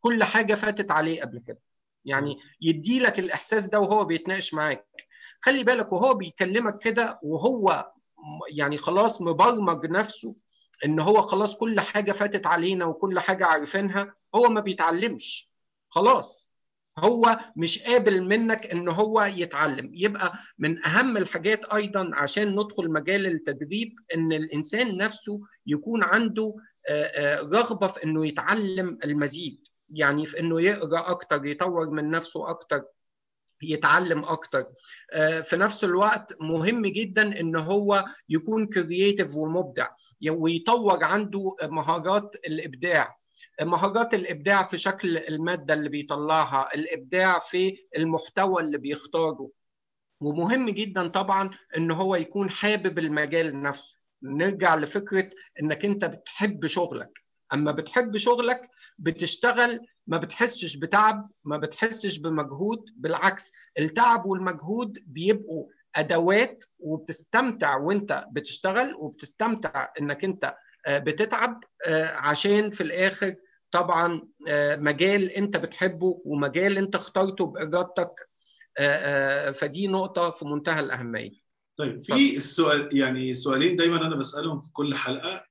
[0.00, 1.60] كل حاجة فاتت عليه قبل كده.
[2.04, 4.86] يعني يدي لك الإحساس ده وهو بيتناقش معاك.
[5.40, 7.92] خلي بالك وهو بيكلمك كده وهو
[8.52, 10.34] يعني خلاص مبرمج نفسه
[10.84, 15.50] إن هو خلاص كل حاجة فاتت علينا وكل حاجة عارفينها هو ما بيتعلمش.
[15.88, 16.50] خلاص.
[16.98, 19.90] هو مش قابل منك إن هو يتعلم.
[19.94, 26.54] يبقى من أهم الحاجات أيضا عشان ندخل مجال التدريب إن الإنسان نفسه يكون عنده
[27.42, 29.66] رغبة في إنه يتعلم المزيد.
[29.90, 32.82] يعني في إنه يقرأ أكتر يطور من نفسه أكتر.
[33.62, 34.66] يتعلم أكتر.
[35.42, 39.88] في نفس الوقت مهم جدا إن هو يكون كرييتيف ومبدع
[40.30, 43.16] ويطور عنده مهارات الإبداع.
[43.62, 49.50] مهارات الإبداع في شكل المادة اللي بيطلعها الإبداع في المحتوى اللي بيختاره.
[50.20, 53.98] ومهم جدا طبعا إن هو يكون حابب المجال نفسه.
[54.22, 55.30] نرجع لفكرة
[55.62, 57.19] إنك أنت بتحب شغلك.
[57.54, 66.64] أما بتحب شغلك بتشتغل ما بتحسش بتعب ما بتحسش بمجهود بالعكس التعب والمجهود بيبقوا أدوات
[66.78, 70.54] وبتستمتع وأنت بتشتغل وبتستمتع إنك أنت
[70.88, 71.60] بتتعب
[72.14, 73.34] عشان في الآخر
[73.72, 74.22] طبعا
[74.76, 78.14] مجال أنت بتحبه ومجال أنت اخترته بارادتك
[79.60, 81.39] فدي نقطة في منتهى الأهمية.
[81.80, 85.44] طيب في السؤال يعني سؤالين دايما أنا بسألهم في كل حلقة.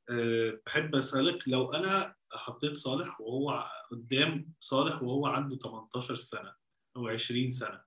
[0.65, 6.53] بحب أسألك لو أنا حطيت صالح وهو قدام صالح وهو عنده 18 سنة
[6.97, 7.81] أو 20 سنة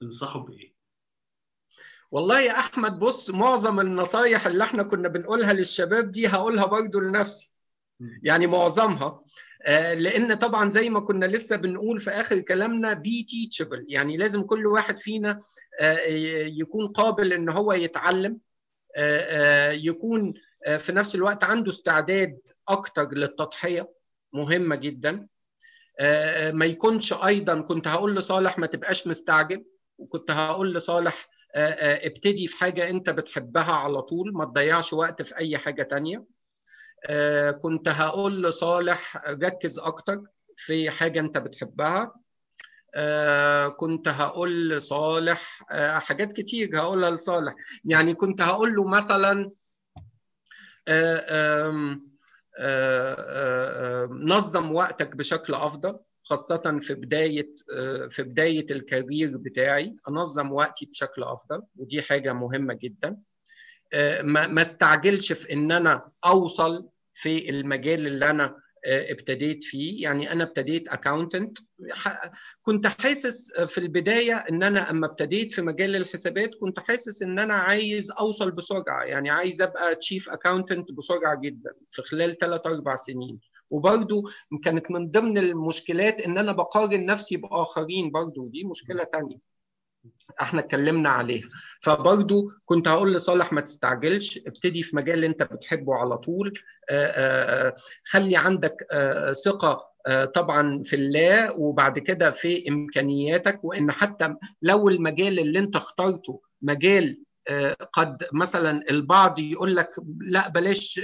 [0.00, 0.74] تنصحه بإيه؟
[2.10, 7.52] والله يا أحمد بص معظم النصايح اللي إحنا كنا بنقولها للشباب دي هقولها برضو لنفسي.
[8.22, 9.24] يعني معظمها.
[9.68, 14.66] لأن طبعا زي ما كنا لسه بنقول في آخر كلامنا بي تيتشبل يعني لازم كل
[14.66, 15.40] واحد فينا
[16.46, 18.38] يكون قابل إن هو يتعلم
[19.70, 20.34] يكون
[20.78, 22.38] في نفس الوقت عنده استعداد
[22.68, 23.92] أكتر للتضحية.
[24.32, 25.26] مهمة جدا.
[26.52, 29.64] ما يكونش أيضا كنت هقول لصالح ما تبقاش مستعجل
[29.98, 35.58] وكنت هقول لصالح ابتدي في حاجة أنت بتحبها على طول ما تضيعش وقت في أي
[35.58, 36.24] حاجة تانية.
[37.62, 40.22] كنت هقول لصالح ركز أكتر
[40.56, 42.14] في حاجة أنت بتحبها.
[43.76, 45.62] كنت هقول لصالح
[45.98, 47.54] حاجات كتير هقولها لصالح.
[47.84, 49.50] يعني كنت هقول له مثلا
[54.10, 57.54] نظم وقتك بشكل أفضل خاصة في بداية
[58.08, 59.96] في بداية الكارير بتاعي.
[60.08, 63.16] أنظم وقتي بشكل أفضل ودي حاجة مهمة جدا.
[64.22, 68.56] ما استعجلش في إن أنا أوصل في المجال اللي أنا
[68.86, 70.02] ابتديت فيه.
[70.02, 71.58] يعني أنا ابتديت accountant
[72.62, 77.54] كنت حاسس في البداية إن أنا أما ابتديت في مجال الحسابات كنت حاسس إن أنا
[77.54, 79.02] عايز أوصل بسرعة.
[79.04, 83.40] يعني عايز أبقى chief accountant بسرعة جدا في خلال 3 4 سنين.
[83.70, 84.22] وبرضو
[84.64, 88.10] كانت من ضمن المشكلات إن أنا بقارن نفسي بآخرين.
[88.10, 89.53] برضو دي مشكلة تانية.
[90.40, 91.48] إحنا اتكلمنا عليها.
[91.80, 96.58] فبرضو كنت هقول لصالح ما تستعجلش ابتدي في مجال انت بتحبه على طول.
[96.90, 98.86] آآ آآ خلي عندك
[99.44, 99.94] ثقة
[100.34, 107.23] طبعا في الله وبعد كده في إمكانياتك وإن حتى لو المجال اللي انت اخترته مجال
[107.92, 109.90] قد مثلا البعض يقول لك
[110.20, 110.94] لا بلاش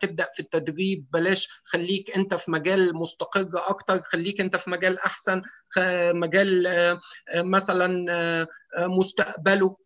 [0.00, 5.42] تبدأ في التدريب بلاش خليك أنت في مجال مستقر أكتر خليك أنت في مجال أحسن
[6.12, 6.68] مجال
[7.36, 8.46] مثلا
[8.78, 9.76] مستقبله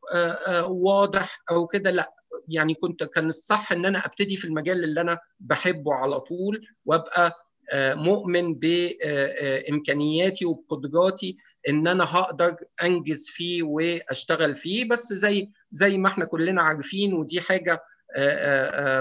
[0.68, 1.90] واضح أو كده.
[1.90, 2.12] لا
[2.48, 7.32] يعني كنت كان الصح إن أنا أبتدي في المجال اللي أنا بحبه على طول وأبقى
[7.74, 11.36] مؤمن بامكانياتي وبقدراتي
[11.68, 14.88] إن أنا هقدر أنجز فيه وأشتغل فيه.
[14.88, 17.82] بس زي زي ما إحنا كلنا عارفين ودي حاجة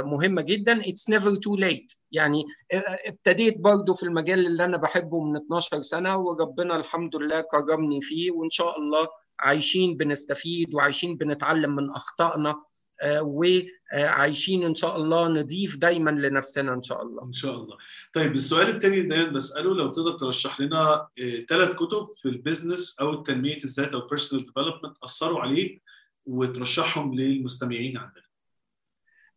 [0.06, 0.82] مهمة جدا.
[0.82, 1.96] It's never too late.
[2.12, 2.46] يعني
[3.08, 8.32] ابتديت برضو في المجال اللي أنا بحبه من 12 سنة وربنا الحمد لله كرمني فيه
[8.32, 9.08] وإن شاء الله
[9.40, 12.56] عايشين بنستفيد وعايشين بنتعلم من أخطائنا
[13.22, 17.24] وعايشين إن شاء الله نضيف دايما لنفسنا إن شاء الله.
[17.24, 17.78] إن شاء الله.
[18.14, 21.08] طيب السؤال الثاني دايما بسأله لو تقدر ترشح لنا
[21.50, 25.82] ثلاث كتب في ال business أو تنميه الذات أو personal development أثروا عليك
[26.26, 28.24] وترشحهم للمستمعين عندنا.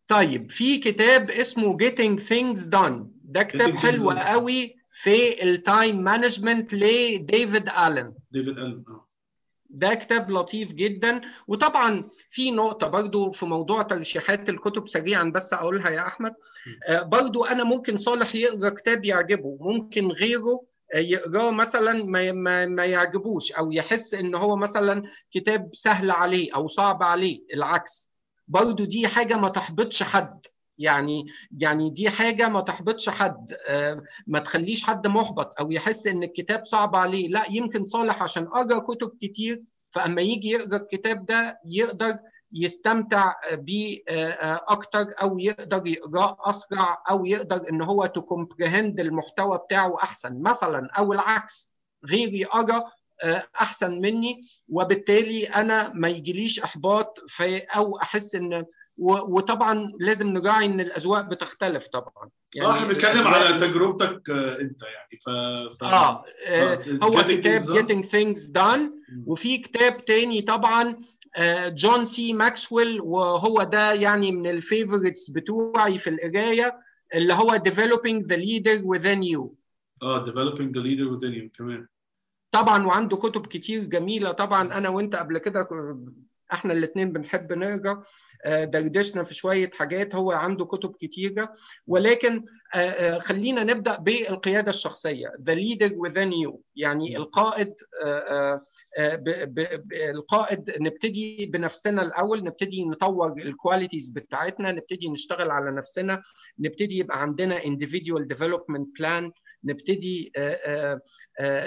[0.08, 3.02] طيب في كتاب اسمه Getting Things Done.
[3.24, 9.08] ده كتاب حلو قوي في ال time management لديفيد الن ديفيد الن آه.
[9.70, 11.20] ده كتاب لطيف جدا.
[11.48, 16.34] وطبعا في نقطة برضو في موضوع ترشيحات الكتب سريعا بس أقولها يا أحمد.
[16.90, 23.52] برضو أنا ممكن صالح يقرأ كتاب يعجبه ممكن غيره يقراه مثلا ما, ما, ما يعجبوش
[23.52, 28.10] أو يحس إن هو مثلا كتاب سهل عليه أو صعب عليه العكس.
[28.48, 30.46] برضو دي حاجة ما تحبطش حد.
[30.78, 31.26] يعني
[31.58, 33.54] يعني دي حاجة ما تحبطش حد.
[34.26, 37.28] ما تخليش حد محبط أو يحس إن الكتاب صعب عليه.
[37.28, 42.18] لا يمكن صالح عشان قرا كتب كتير فأما يجي يقرأ الكتاب ده يقدر
[42.54, 44.02] يستمتع بيه
[44.68, 50.42] أكتر أو يقدر يقراه أسرع أو يقدر إن هو تكمبرهند المحتوى بتاعه أحسن.
[50.42, 51.74] مثلا أو العكس
[52.10, 52.84] غيري قرا
[53.60, 58.64] أحسن مني وبالتالي أنا ما يجيليش إحباط في أو أحس إن
[58.98, 62.30] وطبعا لازم نراعي إن الأذواق بتختلف طبعا.
[62.54, 65.30] يعني إحنا بنتكلم على تجربتك أنت يعني ف,
[65.78, 65.84] ف...
[65.84, 66.24] آه
[67.02, 68.80] هو كتاب Getting Things Done
[69.26, 71.00] وفي كتاب تاني طبعا
[71.68, 76.80] جون سي ماكسويل وهو ده يعني من ال favorites بتوعي في القراية
[77.14, 79.48] اللي هو Developing the Leader Within You.
[80.02, 81.86] آه Developing the Leader Within You كمان
[82.54, 85.68] طبعا وعنده كتب كتير جميلة طبعا أنا وأنت قبل كده
[86.52, 88.02] إحنا الاثنين بنحب نقرا
[88.46, 91.52] دردشنا في شوية حاجات هو عنده كتب كتيرة.
[91.86, 92.44] ولكن
[93.18, 96.56] خلينا نبدأ بالقيادة الشخصية the leader within you.
[96.76, 97.74] يعني القائد
[100.10, 106.22] القائد نبتدي بنفسنا الأول نبتدي نطور ال qualities بتاعتنا نبتدي نشتغل على نفسنا
[106.58, 109.30] نبتدي يبقى عندنا individual development plan
[109.64, 110.32] نبتدي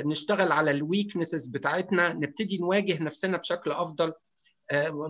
[0.05, 4.13] نشتغل على ال weaknesses بتاعتنا نبتدي نواجه نفسنا بشكل أفضل.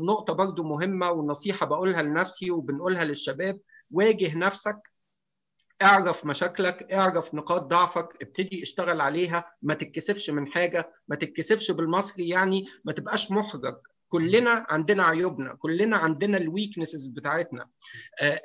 [0.08, 3.60] نقطة برضو مهمة ونصيحة بقولها لنفسي وبنقولها للشباب.
[3.92, 4.78] واجه نفسك
[5.82, 9.52] اعرف مشاكلك اعرف نقاط ضعفك ابتدي اشتغل عليها.
[9.62, 13.76] ما تتكسفش من حاجة ما تتكسفش بالمصري يعني ما تبقاش محرج.
[14.08, 17.70] كلنا عندنا عيوبنا كلنا عندنا الويكنسز بتاعتنا.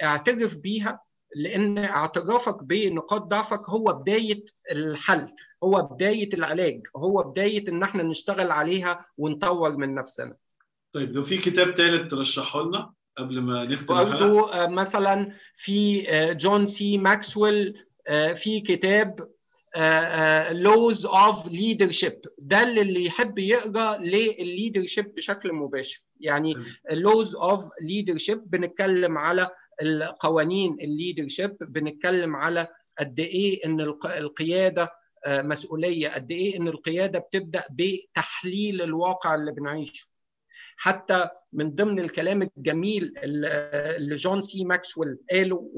[0.03, 1.01] اعترف بيها
[1.37, 5.33] لأن اعترافك بنقاط ضعفك هو بداية الحل
[5.65, 10.37] هو بداية العلاج هو بداية إن إحنا نشتغل عليها ونطور من نفسنا.
[10.93, 16.03] طيب لو في كتاب ثالث ترشحه لنا قبل ما نختم برضو مثلا في
[16.35, 17.75] جون سي ماكسويل
[18.37, 19.31] في كتاب
[20.51, 26.03] Laws of Leadership ده اللي يحب يقرأ للل leadership بشكل مباشر.
[26.21, 26.57] يعني
[26.93, 29.51] Laws of Leadership بنتكلم على
[29.83, 32.69] القوانين ال leadership بنتكلم على
[32.99, 34.89] قد إيه إن القيادة
[35.29, 40.10] مسؤولية قد إيه إن القيادة بتبدأ بتحليل الواقع اللي بنعيشه.
[40.83, 45.71] حتى من ضمن الكلام الجميل اللي جون سي ماكسويل قاله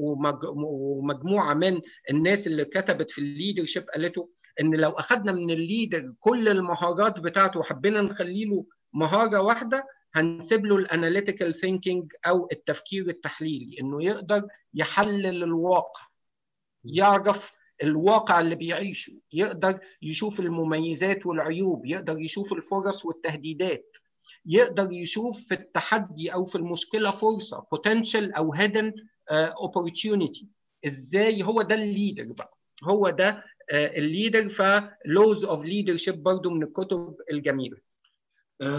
[0.55, 4.29] ومجموعة من الناس اللي كتبت في ال leadership قالته
[4.61, 9.85] إن لو اخذنا من ال leader كل المهارات بتاعته وحبينا نخلي له مهارة واحدة
[10.15, 16.01] هنسيب له ال analytical thinking أو التفكير التحليلي إنه يقدر يحلل الواقع
[16.85, 23.97] يعرف الواقع اللي بيعيشه يقدر يشوف المميزات والعيوب يقدر يشوف الفرص والتهديدات.
[24.45, 28.91] يقدر يشوف في التحدي أو في المشكلة فرصة potential أو hidden
[29.31, 30.45] uh, opportunity.
[30.85, 32.57] إزاي؟ هو ده ال leader بقى.
[32.83, 33.43] هو ده
[33.73, 37.77] ال leader ف Laws of Leadership برضو من الكتب الجميلة.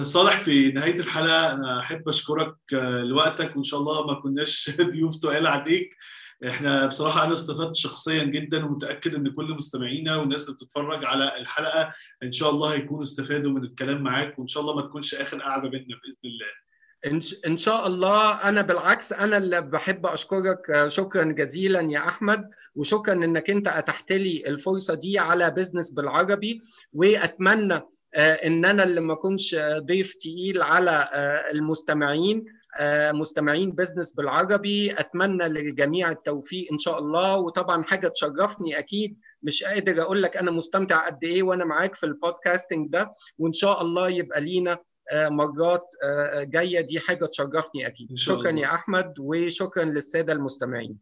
[0.02, 2.56] صالح في نهاية الحلقة أنا أحب أشكرك
[3.02, 5.96] لوقتك وإن شاء الله ما كناش ضيوف تقال عليك.
[6.48, 11.88] إحنا بصراحة أنا استفدت شخصيا جدا ومتأكد إن كل مستمعينا والناس اللي بتتفرج على الحلقة
[12.22, 15.68] إن شاء الله هيكونوا استفادوا من الكلام معاك وإن شاء الله ما تكونش آخر قعدة
[15.68, 16.64] بينا بإذن الله.
[17.46, 18.48] إن شاء الله.
[18.48, 24.42] أنا بالعكس أنا اللي بحب أشكرك شكرا جزيلا يا أحمد وشكرا إنك أنت أتحت لي
[24.46, 26.60] الفرصة دي على business بالعربي
[26.92, 27.80] وأتمنى
[28.18, 31.08] إن أنا اللي ما أكونش ضيف تقيل على
[31.52, 32.44] المستمعين.
[33.12, 37.36] مستمعين business بالعربي أتمنى للجميع التوفيق إن شاء الله.
[37.36, 42.06] وطبعا حاجة تشرفني أكيد مش قادر أقول لك أنا مستمتع قد إيه وأنا معاك في
[42.06, 43.10] ال podcasting ده.
[43.38, 44.78] وإن شاء الله يبقى لينا
[45.12, 45.88] مرات
[46.38, 48.08] جاية دي حاجة تشرفني أكيد.
[48.14, 48.50] شكرا.
[48.50, 50.96] يا أحمد وشكرا للسادة المستمعين.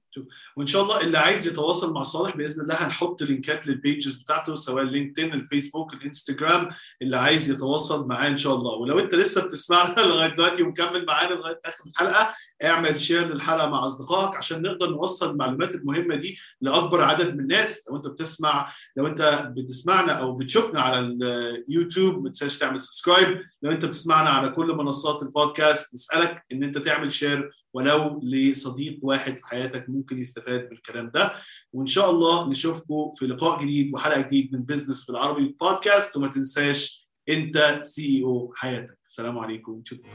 [0.56, 4.54] وإن شاء الله اللي عايز يتواصل مع صالح بإذن الله هنحط لينكات لل pages بتاعته
[4.54, 6.68] سواء لينكدين الفيسبوك الإنستجرام
[7.02, 8.72] اللي عايز يتواصل معاه إن شاء الله.
[8.72, 12.34] ولو أنت لسه بتسمعنا لغاية دلوقتي ومكمل معانا لغاية آخر الحلقة
[12.64, 17.88] اعمل share للحلقة مع أصدقائك عشان نقدر نوصل المعلومات المهمة دي لأكبر عدد من الناس.
[17.90, 23.72] لو أنت بتسمع لو أنت بتسمعنا أو بتشوفنا على اليوتيوب ما تنساش تعمل subscribe لو
[23.72, 25.94] أنت بتسمعنا على كل منصات البودكاست.
[25.94, 31.32] نسألك إن أنت تعمل share ولو لصديق واحد في حياتك ممكن يستفاد بالكلام ده.
[31.72, 37.08] وإن شاء الله نشوفكم في لقاء جديد وحلقة جديد من business بالعربي بودكاست وما تنساش
[37.28, 38.98] أنت سي أو حياتك.
[39.06, 39.72] السلام عليكم.
[39.72, 40.08] نشوفكم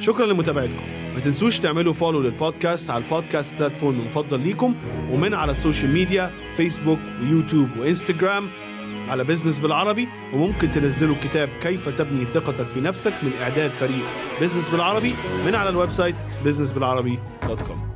[0.00, 1.02] شكرا لمتابعتكم.
[1.14, 4.74] ما تنسوش تعملوا follow للبودكاست على البودكاست platform المفضل ليكم
[5.12, 8.48] ومن على ال social media فيسبوك ويوتيوب وانستجرام
[9.08, 14.04] على business بالعربي وممكن تنزلوا كتاب كيف تبني ثقتك في نفسك من إعداد فريق.
[14.40, 15.14] بزنس بالعربي
[15.46, 17.91] من على الويب سايت businessbilarabi.com